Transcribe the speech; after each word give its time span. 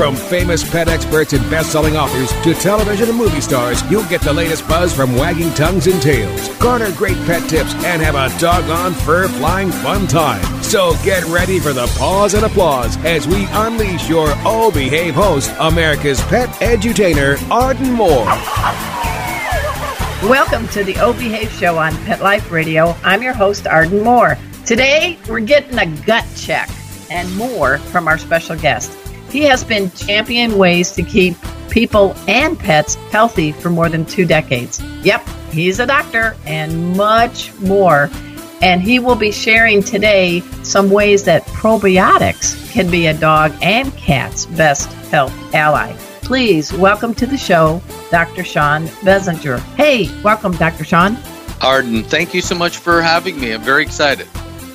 From 0.00 0.16
famous 0.16 0.64
pet 0.68 0.88
experts 0.88 1.34
and 1.34 1.50
best-selling 1.50 1.94
authors 1.94 2.32
to 2.42 2.54
television 2.54 3.10
and 3.10 3.18
movie 3.18 3.42
stars, 3.42 3.82
you'll 3.90 4.08
get 4.08 4.22
the 4.22 4.32
latest 4.32 4.66
buzz 4.66 4.94
from 4.94 5.14
wagging 5.14 5.52
tongues 5.52 5.88
and 5.88 6.00
tails. 6.00 6.48
Garner 6.56 6.90
great 6.92 7.18
pet 7.26 7.46
tips 7.50 7.74
and 7.84 8.00
have 8.00 8.14
a 8.14 8.34
doggone 8.40 8.94
fur-flying 8.94 9.70
fun 9.70 10.06
time. 10.06 10.42
So 10.62 10.94
get 11.04 11.22
ready 11.24 11.60
for 11.60 11.74
the 11.74 11.86
pause 11.98 12.32
and 12.32 12.46
applause 12.46 12.96
as 13.04 13.28
we 13.28 13.46
unleash 13.50 14.08
your 14.08 14.28
Oh 14.46 14.70
Behave 14.72 15.14
host, 15.14 15.54
America's 15.60 16.22
pet 16.22 16.48
edutainer, 16.62 17.36
Arden 17.50 17.92
Moore. 17.92 18.24
Welcome 20.30 20.66
to 20.68 20.82
the 20.82 20.96
O 21.00 21.12
Behave 21.12 21.50
Show 21.50 21.76
on 21.76 21.94
Pet 22.06 22.22
Life 22.22 22.50
Radio. 22.50 22.96
I'm 23.04 23.20
your 23.20 23.34
host, 23.34 23.66
Arden 23.66 24.02
Moore. 24.02 24.38
Today, 24.64 25.18
we're 25.28 25.40
getting 25.40 25.78
a 25.78 25.84
gut 26.06 26.24
check 26.36 26.70
and 27.10 27.36
more 27.36 27.76
from 27.76 28.08
our 28.08 28.16
special 28.16 28.56
guest. 28.56 28.96
He 29.30 29.42
has 29.42 29.62
been 29.62 29.92
championing 29.92 30.58
ways 30.58 30.90
to 30.92 31.04
keep 31.04 31.36
people 31.70 32.16
and 32.26 32.58
pets 32.58 32.96
healthy 33.12 33.52
for 33.52 33.70
more 33.70 33.88
than 33.88 34.04
two 34.04 34.26
decades. 34.26 34.82
Yep, 35.04 35.28
he's 35.52 35.78
a 35.78 35.86
doctor 35.86 36.36
and 36.46 36.96
much 36.96 37.56
more. 37.60 38.10
And 38.60 38.82
he 38.82 38.98
will 38.98 39.14
be 39.14 39.30
sharing 39.30 39.84
today 39.84 40.40
some 40.64 40.90
ways 40.90 41.22
that 41.24 41.44
probiotics 41.46 42.72
can 42.72 42.90
be 42.90 43.06
a 43.06 43.14
dog 43.14 43.54
and 43.62 43.96
cat's 43.96 44.46
best 44.46 44.92
health 45.10 45.32
ally. 45.54 45.92
Please 46.22 46.72
welcome 46.72 47.14
to 47.14 47.26
the 47.26 47.38
show, 47.38 47.80
Dr. 48.10 48.42
Sean 48.42 48.86
Benzinger. 49.02 49.60
Hey, 49.76 50.10
welcome, 50.22 50.52
Dr. 50.52 50.84
Sean. 50.84 51.16
Arden, 51.62 52.02
thank 52.02 52.34
you 52.34 52.40
so 52.40 52.56
much 52.56 52.78
for 52.78 53.00
having 53.00 53.38
me. 53.38 53.52
I'm 53.52 53.62
very 53.62 53.84
excited. 53.84 54.26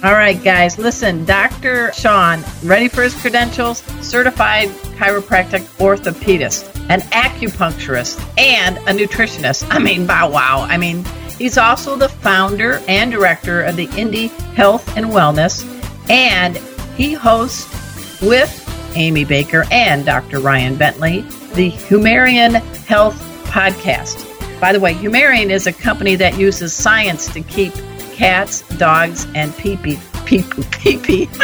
All 0.05 0.13
right, 0.13 0.41
guys, 0.43 0.77
listen. 0.77 1.25
Dr. 1.25 1.91
Sean, 1.91 2.43
ready 2.61 2.87
for 2.87 3.01
his 3.01 3.19
credentials? 3.19 3.79
Certified 4.03 4.69
chiropractic 4.99 5.61
orthopedist, 5.79 6.63
an 6.91 7.01
acupuncturist, 7.09 8.23
and 8.37 8.77
a 8.77 8.91
nutritionist. 8.91 9.65
I 9.71 9.79
mean, 9.79 10.05
bow 10.05 10.29
wow. 10.29 10.67
I 10.69 10.77
mean, 10.77 11.03
he's 11.39 11.57
also 11.57 11.95
the 11.95 12.07
founder 12.07 12.83
and 12.87 13.11
director 13.11 13.63
of 13.63 13.77
the 13.77 13.89
Indy 13.97 14.27
Health 14.53 14.95
and 14.95 15.07
Wellness, 15.07 15.65
and 16.07 16.55
he 16.95 17.13
hosts 17.13 18.21
with 18.21 18.93
Amy 18.95 19.25
Baker 19.25 19.65
and 19.71 20.05
Dr. 20.05 20.39
Ryan 20.39 20.75
Bentley 20.75 21.21
the 21.55 21.71
Humarian 21.71 22.61
Health 22.85 23.19
Podcast. 23.45 24.21
By 24.61 24.71
the 24.71 24.79
way, 24.79 24.93
Humarian 24.93 25.49
is 25.49 25.65
a 25.65 25.73
company 25.73 26.15
that 26.17 26.37
uses 26.37 26.73
science 26.73 27.25
to 27.33 27.41
keep 27.41 27.73
cats, 28.15 28.61
dogs, 28.77 29.27
and 29.35 29.55
pee-pee. 29.57 29.99
Pee-pee. 30.25 30.63
Pee-pee. 30.71 31.25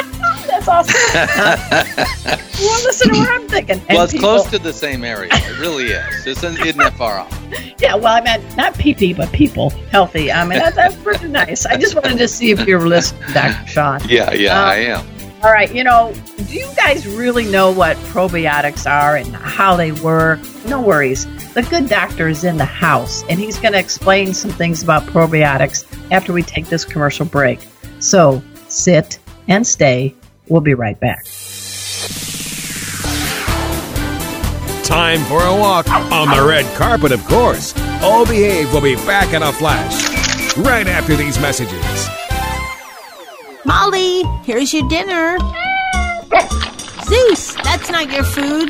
That's 0.48 0.68
awesome. 0.68 0.96
well, 2.60 2.84
listen 2.84 3.14
to 3.14 3.20
what 3.20 3.30
I'm 3.30 3.48
thinking. 3.48 3.80
And 3.88 3.96
well, 3.96 4.04
it's 4.04 4.14
people- 4.14 4.28
close 4.30 4.50
to 4.52 4.60
the 4.60 4.74
same 4.74 5.04
area. 5.04 5.30
It 5.34 5.60
really 5.60 5.86
is. 5.86 6.26
It's, 6.28 6.44
isn't 6.44 6.78
that 6.78 6.94
far 6.94 7.20
off. 7.20 7.38
Yeah, 7.82 7.96
well, 7.96 8.14
I 8.16 8.22
meant 8.22 8.56
not 8.56 8.78
pee-pee, 8.78 9.14
but 9.14 9.32
people 9.32 9.72
healthy. 9.90 10.32
I 10.32 10.46
mean, 10.46 10.60
that, 10.60 10.76
that's 10.76 10.96
pretty 10.98 11.28
nice. 11.28 11.66
I 11.66 11.78
just 11.78 11.96
wanted 11.96 12.20
to 12.20 12.28
see 12.28 12.52
if 12.52 12.68
you 12.68 12.78
were 12.78 12.88
listening, 12.88 13.24
Dr. 13.34 13.68
Sean. 13.68 14.02
Yeah, 14.08 14.32
yeah, 14.34 14.52
Um, 14.62 14.70
I 14.70 14.76
am. 14.76 15.08
All 15.44 15.52
right, 15.52 15.74
you 15.74 15.84
know, 15.84 16.14
do 16.38 16.54
you 16.54 16.70
guys 16.76 17.08
really 17.08 17.46
know 17.50 17.72
what 17.72 17.98
probiotics 17.98 18.88
are 18.88 19.16
and 19.16 19.36
how 19.36 19.76
they 19.76 19.92
work? 19.94 20.40
No 20.68 20.80
worries. 20.80 21.26
The 21.54 21.64
good 21.64 21.90
doctor 21.90 22.30
is 22.30 22.46
in 22.46 22.56
the 22.56 22.66
house 22.66 23.24
and 23.28 23.38
he's 23.38 23.60
going 23.60 23.74
to 23.74 23.80
explain 23.80 24.34
some 24.34 24.52
things 24.52 24.82
about 24.82 25.04
probiotics 25.04 25.86
after 26.10 26.32
we 26.32 26.44
take 26.44 26.68
this 26.68 26.86
commercial 26.86 27.26
break. 27.26 27.60
So 28.00 28.42
sit 28.70 29.20
and 29.50 29.68
stay. 29.68 30.16
We'll 30.48 30.62
be 30.62 30.74
right 30.74 30.98
back. 30.98 31.26
Time 34.86 35.20
for 35.26 35.44
a 35.44 35.56
walk 35.56 35.90
on 35.90 36.30
the 36.30 36.46
red 36.48 36.66
carpet, 36.78 37.12
of 37.12 37.24
course. 37.26 37.74
Oh 38.02 38.26
Behave 38.26 38.74
will 38.74 38.82
be 38.82 38.96
back 38.96 39.34
in 39.34 39.44
a 39.44 39.52
flash 39.52 40.58
right 40.58 40.88
after 40.88 41.18
these 41.18 41.38
messages. 41.40 42.08
Molly, 43.66 44.24
here's 44.44 44.74
your 44.74 44.88
dinner. 44.88 45.38
Zeus, 47.04 47.56
that's 47.56 47.90
not 47.90 48.10
your 48.10 48.24
food. 48.24 48.70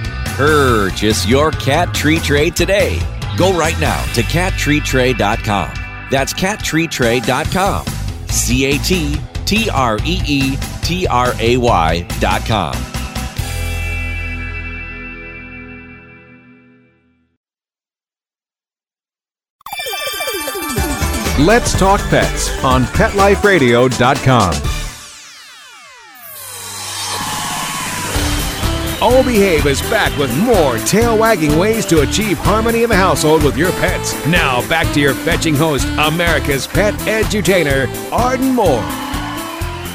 Purchase 0.41 1.27
your 1.27 1.51
cat 1.51 1.93
tree 1.93 2.17
tray 2.17 2.49
today. 2.49 2.99
Go 3.37 3.55
right 3.55 3.79
now 3.79 4.01
to 4.13 4.23
cattreetray.com. 4.23 5.71
That's 6.09 6.33
cattreetray.com. 6.33 7.85
C 8.25 8.65
A 8.65 8.79
T 8.79 9.17
T 9.45 9.69
R 9.69 9.99
E 10.03 10.19
E 10.25 10.57
T 10.81 11.05
R 11.05 11.33
A 11.37 11.57
Y.com. 11.57 12.73
Let's 21.45 21.77
Talk 21.77 22.01
Pets 22.09 22.63
on 22.63 22.85
PetLifeRadio.com. 22.85 24.70
Oh 29.03 29.23
Behave 29.23 29.65
is 29.65 29.81
back 29.89 30.15
with 30.19 30.31
more 30.37 30.77
tail 30.77 31.17
wagging 31.17 31.57
ways 31.57 31.87
to 31.87 32.01
achieve 32.01 32.37
harmony 32.37 32.83
in 32.83 32.89
the 32.89 32.95
household 32.95 33.43
with 33.43 33.57
your 33.57 33.71
pets. 33.71 34.13
Now 34.27 34.61
back 34.69 34.93
to 34.93 34.99
your 34.99 35.15
fetching 35.15 35.55
host, 35.55 35.87
America's 35.97 36.67
pet 36.67 36.93
edutainer, 37.05 37.87
Arden 38.11 38.53
Moore. 38.53 38.83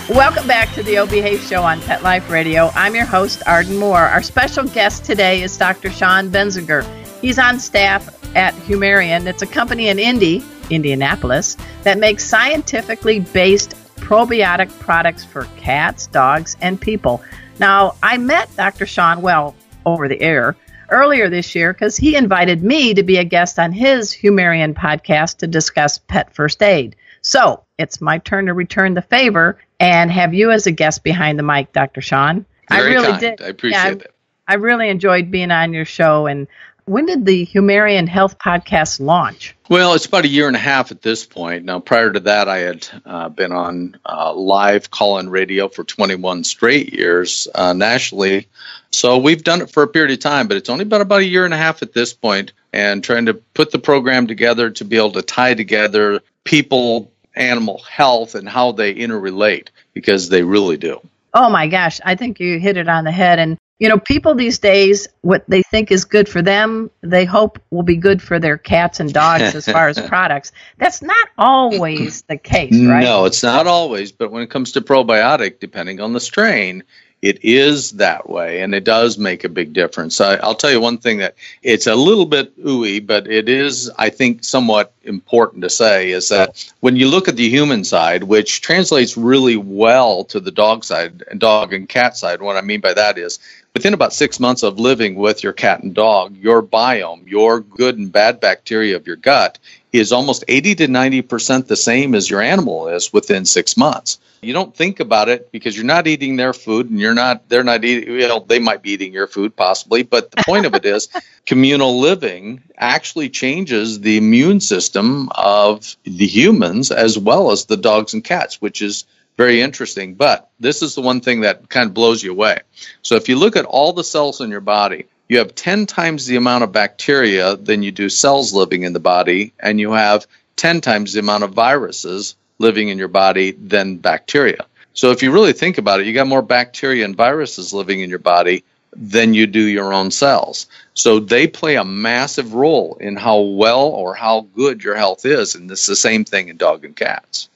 Welcome 0.09 0.49
back 0.49 0.75
to 0.75 0.83
the 0.83 0.99
O 0.99 1.07
Behave 1.07 1.41
Show 1.43 1.63
on 1.63 1.81
Pet 1.83 2.03
Life 2.03 2.29
Radio. 2.29 2.73
I'm 2.75 2.97
your 2.97 3.05
host, 3.05 3.45
Arden 3.47 3.77
Moore. 3.77 4.01
Our 4.01 4.25
special 4.25 4.65
guest 4.65 5.05
today 5.05 5.41
is 5.41 5.57
Dr. 5.57 5.89
Sean 5.93 6.29
Benzinger. 6.29 6.85
He's 7.21 7.39
on 7.39 7.61
staff 7.61 8.09
at 8.35 8.55
Humarian. 8.55 9.29
It's 9.29 9.43
a 9.43 9.47
company 9.47 9.87
in 9.87 10.01
Indy, 10.01 10.45
Indianapolis, 10.69 11.57
that 11.85 11.99
makes 11.99 12.25
scientifically 12.25 13.21
based 13.21 13.77
probiotic 13.99 14.77
products 14.81 15.25
for 15.25 15.45
cats, 15.59 16.09
dogs, 16.09 16.57
and 16.61 16.81
people. 16.81 17.23
Now, 17.59 17.95
I 18.03 18.19
met 18.19 18.55
Dr. 18.57 18.87
Sean 18.87 19.23
well 19.23 19.55
over 19.85 20.09
the 20.09 20.21
air 20.21 20.57
earlier 20.91 21.29
this 21.29 21.55
year 21.55 21.73
because 21.73 21.97
he 21.97 22.17
invited 22.17 22.63
me 22.63 22.95
to 22.95 23.03
be 23.03 23.17
a 23.17 23.25
guest 23.25 23.59
on 23.59 23.73
his 23.73 24.13
Humarian 24.13 24.75
podcast 24.75 25.39
to 25.39 25.47
discuss 25.47 25.99
pet 25.99 26.35
first 26.35 26.63
aid. 26.63 26.97
So 27.23 27.65
it's 27.79 28.01
my 28.01 28.19
turn 28.19 28.47
to 28.47 28.55
return 28.55 28.95
the 28.95 29.03
favor 29.03 29.59
and 29.81 30.11
have 30.11 30.35
you 30.35 30.51
as 30.51 30.67
a 30.67 30.73
guest 30.73 31.03
behind 31.03 31.39
the 31.39 31.43
mic, 31.43 31.73
Dr. 31.73 32.01
Sean. 32.01 32.47
I 32.69 32.81
really 32.81 33.09
kind. 33.09 33.21
did. 33.21 33.43
I 33.43 33.47
appreciate 33.47 33.81
yeah, 33.81 33.91
it. 33.93 34.15
I 34.49 34.55
really 34.55 34.89
enjoyed 34.89 35.31
being 35.31 35.51
on 35.51 35.73
your 35.73 35.85
show. 35.85 36.27
And 36.27 36.47
when 36.87 37.05
did 37.05 37.27
the 37.27 37.45
Humarian 37.45 38.07
Health 38.07 38.39
Podcast 38.39 39.01
launch? 39.01 39.57
Well, 39.69 39.95
it's 39.95 40.07
about 40.07 40.25
a 40.25 40.29
year 40.29 40.47
and 40.47 40.55
a 40.55 40.61
half 40.61 40.93
at 40.93 41.03
this 41.03 41.27
point. 41.27 41.65
Now, 41.65 41.81
prior 41.81 42.13
to 42.13 42.21
that, 42.21 42.49
I 42.49 42.59
had 42.59 42.89
uh, 43.05 43.29
been 43.29 43.51
on 43.51 43.99
uh, 44.07 44.33
live 44.33 44.89
call 44.89 45.19
in 45.19 45.29
radio 45.29 45.69
for 45.69 45.83
21 45.83 46.45
straight 46.45 46.93
years 46.93 47.49
uh, 47.53 47.73
nationally. 47.73 48.47
So 48.91 49.19
we've 49.19 49.43
done 49.43 49.63
it 49.63 49.71
for 49.71 49.83
a 49.83 49.89
period 49.89 50.13
of 50.13 50.21
time, 50.21 50.47
but 50.47 50.57
it's 50.57 50.71
only 50.71 50.85
been 50.85 51.01
about 51.01 51.23
a 51.23 51.27
year 51.27 51.45
and 51.45 51.53
a 51.53 51.59
half 51.59 51.83
at 51.83 51.93
this 51.93 52.15
point, 52.15 52.53
and 52.73 53.03
trying 53.03 53.27
to 53.27 53.35
put 53.35 53.73
the 53.73 53.81
program 53.81 54.29
together 54.29 54.71
to 54.71 54.85
be 54.85 54.97
able 54.97 55.13
to 55.13 55.23
tie 55.23 55.55
together 55.55 56.21
people, 56.45 57.11
animal 57.35 57.83
health, 57.83 58.37
and 58.37 58.49
how 58.49 58.71
they 58.71 58.95
interrelate, 58.95 59.69
because 59.93 60.29
they 60.29 60.45
really 60.45 60.77
do. 60.77 61.01
Oh 61.35 61.51
my 61.51 61.67
gosh, 61.67 62.01
I 62.05 62.15
think 62.15 62.39
you 62.39 62.61
hit 62.61 62.77
it 62.77 62.89
on 62.89 63.03
the 63.03 63.11
head. 63.11 63.41
And 63.41 63.59
You 63.79 63.91
know, 63.91 63.99
people 63.99 64.35
these 64.35 64.59
days, 64.59 65.07
what 65.21 65.45
they 65.49 65.63
think 65.63 65.91
is 65.93 66.07
good 66.07 66.29
for 66.29 66.41
them, 66.41 66.91
they 67.03 67.27
hope 67.27 67.61
will 67.71 67.83
be 67.83 67.97
good 67.97 68.23
for 68.23 68.39
their 68.39 68.57
cats 68.57 69.01
and 69.01 69.13
dogs 69.13 69.55
as 69.55 69.67
far 69.67 69.89
as 69.89 70.01
products. 70.09 70.53
That's 70.79 71.03
not 71.03 71.29
always 71.37 72.23
the 72.23 72.39
case, 72.39 72.73
right? 72.73 73.03
No, 73.03 73.27
it's 73.27 73.43
not 73.43 73.67
always. 73.67 74.13
But 74.13 74.31
when 74.31 74.43
it 74.43 74.51
comes 74.51 74.73
to 74.73 74.81
probiotic, 74.81 75.61
depending 75.61 76.01
on 76.01 76.15
the 76.15 76.21
strain, 76.21 76.85
it 77.23 77.45
is 77.45 77.93
that 77.93 78.29
way 78.29 78.61
and 78.61 78.75
it 78.75 78.85
does 78.85 79.17
make 79.17 79.43
a 79.45 79.49
big 79.49 79.73
difference. 79.73 80.21
I, 80.21 80.37
will 80.47 80.55
tell 80.55 80.71
you 80.71 80.81
one 80.81 80.99
thing 80.99 81.19
that 81.19 81.35
it's 81.63 81.87
a 81.87 81.95
little 81.95 82.27
bit 82.27 82.57
ooey, 82.63 83.05
but 83.05 83.27
it 83.27 83.49
is, 83.49 83.91
I 83.99 84.11
think, 84.11 84.45
somewhat 84.45 84.93
important 85.03 85.63
to 85.63 85.71
say 85.71 86.11
is 86.11 86.29
that 86.29 86.73
when 86.81 86.97
you 86.97 87.09
look 87.09 87.29
at 87.29 87.37
the 87.37 87.49
human 87.49 87.85
side, 87.85 88.25
which 88.25 88.61
translates 88.61 89.17
really 89.17 89.57
well 89.57 90.25
to 90.25 90.41
the 90.41 90.51
dog 90.51 90.85
side 90.85 91.25
and 91.31 91.41
dog 91.41 91.73
and 91.73 91.89
cat 91.89 92.17
side, 92.17 92.43
what 92.43 92.57
I 92.57 92.61
mean 92.61 92.81
by 92.81 92.95
that 92.95 93.17
is 93.19 93.39
within 93.77 93.93
about 93.93 94.15
six 94.15 94.41
months 94.41 94.63
of 94.63 94.81
living 94.81 95.17
with 95.17 95.43
your 95.43 95.53
cat 95.53 95.83
and 95.83 95.95
dog, 95.95 96.35
your 96.39 96.63
biome, 96.63 97.29
your 97.29 97.61
good 97.61 97.99
and 97.99 98.11
bad 98.11 98.41
bacteria 98.41 98.97
of 98.97 99.07
your 99.07 99.17
gut 99.17 99.59
is 99.93 100.13
almost 100.13 100.45
80 100.49 100.77
to 100.77 100.87
90% 100.89 101.67
the 101.67 101.77
same 101.77 102.15
as 102.15 102.31
your 102.31 102.41
animal 102.41 102.89
is 102.89 103.13
within 103.13 103.45
six 103.45 103.77
months. 103.77 104.19
You 104.41 104.55
don't 104.55 104.75
think 104.75 105.01
about 105.01 105.29
it 105.29 105.53
because 105.53 105.77
you're 105.77 105.85
not 105.85 106.07
eating 106.07 106.37
their 106.37 106.55
food 106.55 106.89
and 106.89 106.99
you're 106.99 107.13
not 107.13 107.51
they're 107.51 107.65
not 107.65 107.85
eating 107.85 108.15
you 108.15 108.29
know 108.29 108.41
they 108.41 108.59
might 108.61 108.81
be 108.81 108.93
eating 108.93 109.13
your 109.13 109.27
food 109.27 109.57
possibly 109.57 110.05
but 110.05 110.31
the 110.31 110.43
point 110.47 110.67
of 110.67 110.75
it 110.75 110.85
is 110.85 111.09
communal 111.47 111.99
living 111.99 112.63
actually 112.79 113.29
changes 113.29 114.01
the 114.01 114.17
immune 114.17 114.61
system 114.61 115.29
of 115.35 115.97
the 116.05 116.27
humans 116.27 116.91
as 116.91 117.19
well 117.19 117.51
as 117.51 117.65
the 117.65 117.77
dogs 117.77 118.15
and 118.15 118.25
cats 118.25 118.61
which 118.61 118.81
is 118.83 119.05
very 119.37 119.61
interesting 119.61 120.15
but 120.15 120.51
this 120.61 120.83
is 120.83 120.95
the 120.95 121.03
one 121.03 121.21
thing 121.21 121.41
that 121.41 121.69
kind 121.69 121.89
of 121.89 121.95
blows 121.95 122.23
you 122.23 122.31
away 122.33 122.61
so 123.03 123.17
if 123.17 123.29
you 123.29 123.37
look 123.37 123.57
at 123.57 123.65
all 123.65 123.93
the 123.93 124.05
cells 124.05 124.41
in 124.41 124.51
your 124.51 124.61
body 124.61 125.07
you 125.29 125.39
have 125.39 125.55
10 125.55 125.87
times 125.87 126.27
the 126.27 126.37
amount 126.37 126.65
of 126.65 126.73
bacteria 126.73 127.57
than 127.57 127.83
you 127.83 127.91
do 127.91 128.09
cells 128.09 128.53
living 128.53 128.83
in 128.85 128.93
the 128.93 129.01
body 129.01 129.53
and 129.59 129.81
you 129.81 129.93
have 129.93 130.27
10 130.57 130.81
times 130.81 131.13
the 131.13 131.21
amount 131.21 131.45
of 131.45 131.53
viruses 131.53 132.37
living 132.59 132.89
in 132.89 132.99
your 132.99 133.09
body 133.09 133.53
than 133.53 133.97
bacteria. 133.97 134.65
So 134.95 135.11
if 135.11 135.23
you 135.23 135.31
really 135.31 135.53
think 135.53 135.79
about 135.79 136.01
it, 136.01 136.07
you 136.07 136.15
got 136.15 136.27
more 136.27 136.43
bacteria 136.43 137.05
and 137.05 137.15
viruses 137.15 137.73
living 137.73 138.01
in 138.01 138.09
your 138.09 138.19
body 138.19 138.65
than 138.95 139.35
you 139.35 139.47
do 139.47 139.61
your 139.61 139.93
own 139.93 140.11
cells. 140.11 140.67
So 140.95 141.21
they 141.21 141.47
play 141.47 141.77
a 141.77 141.85
massive 141.85 142.55
role 142.55 142.97
in 142.99 143.17
how 143.17 143.41
well 143.41 143.89
or 143.89 144.15
how 144.15 144.47
good 144.55 144.83
your 144.83 144.97
health 144.97 145.27
is. 145.27 145.55
And 145.55 145.71
it's 145.71 145.87
the 145.87 145.97
same 145.97 146.25
thing 146.25 146.49
in 146.49 146.57
dog 146.57 146.85
and 146.85 146.97
cats. 146.97 147.51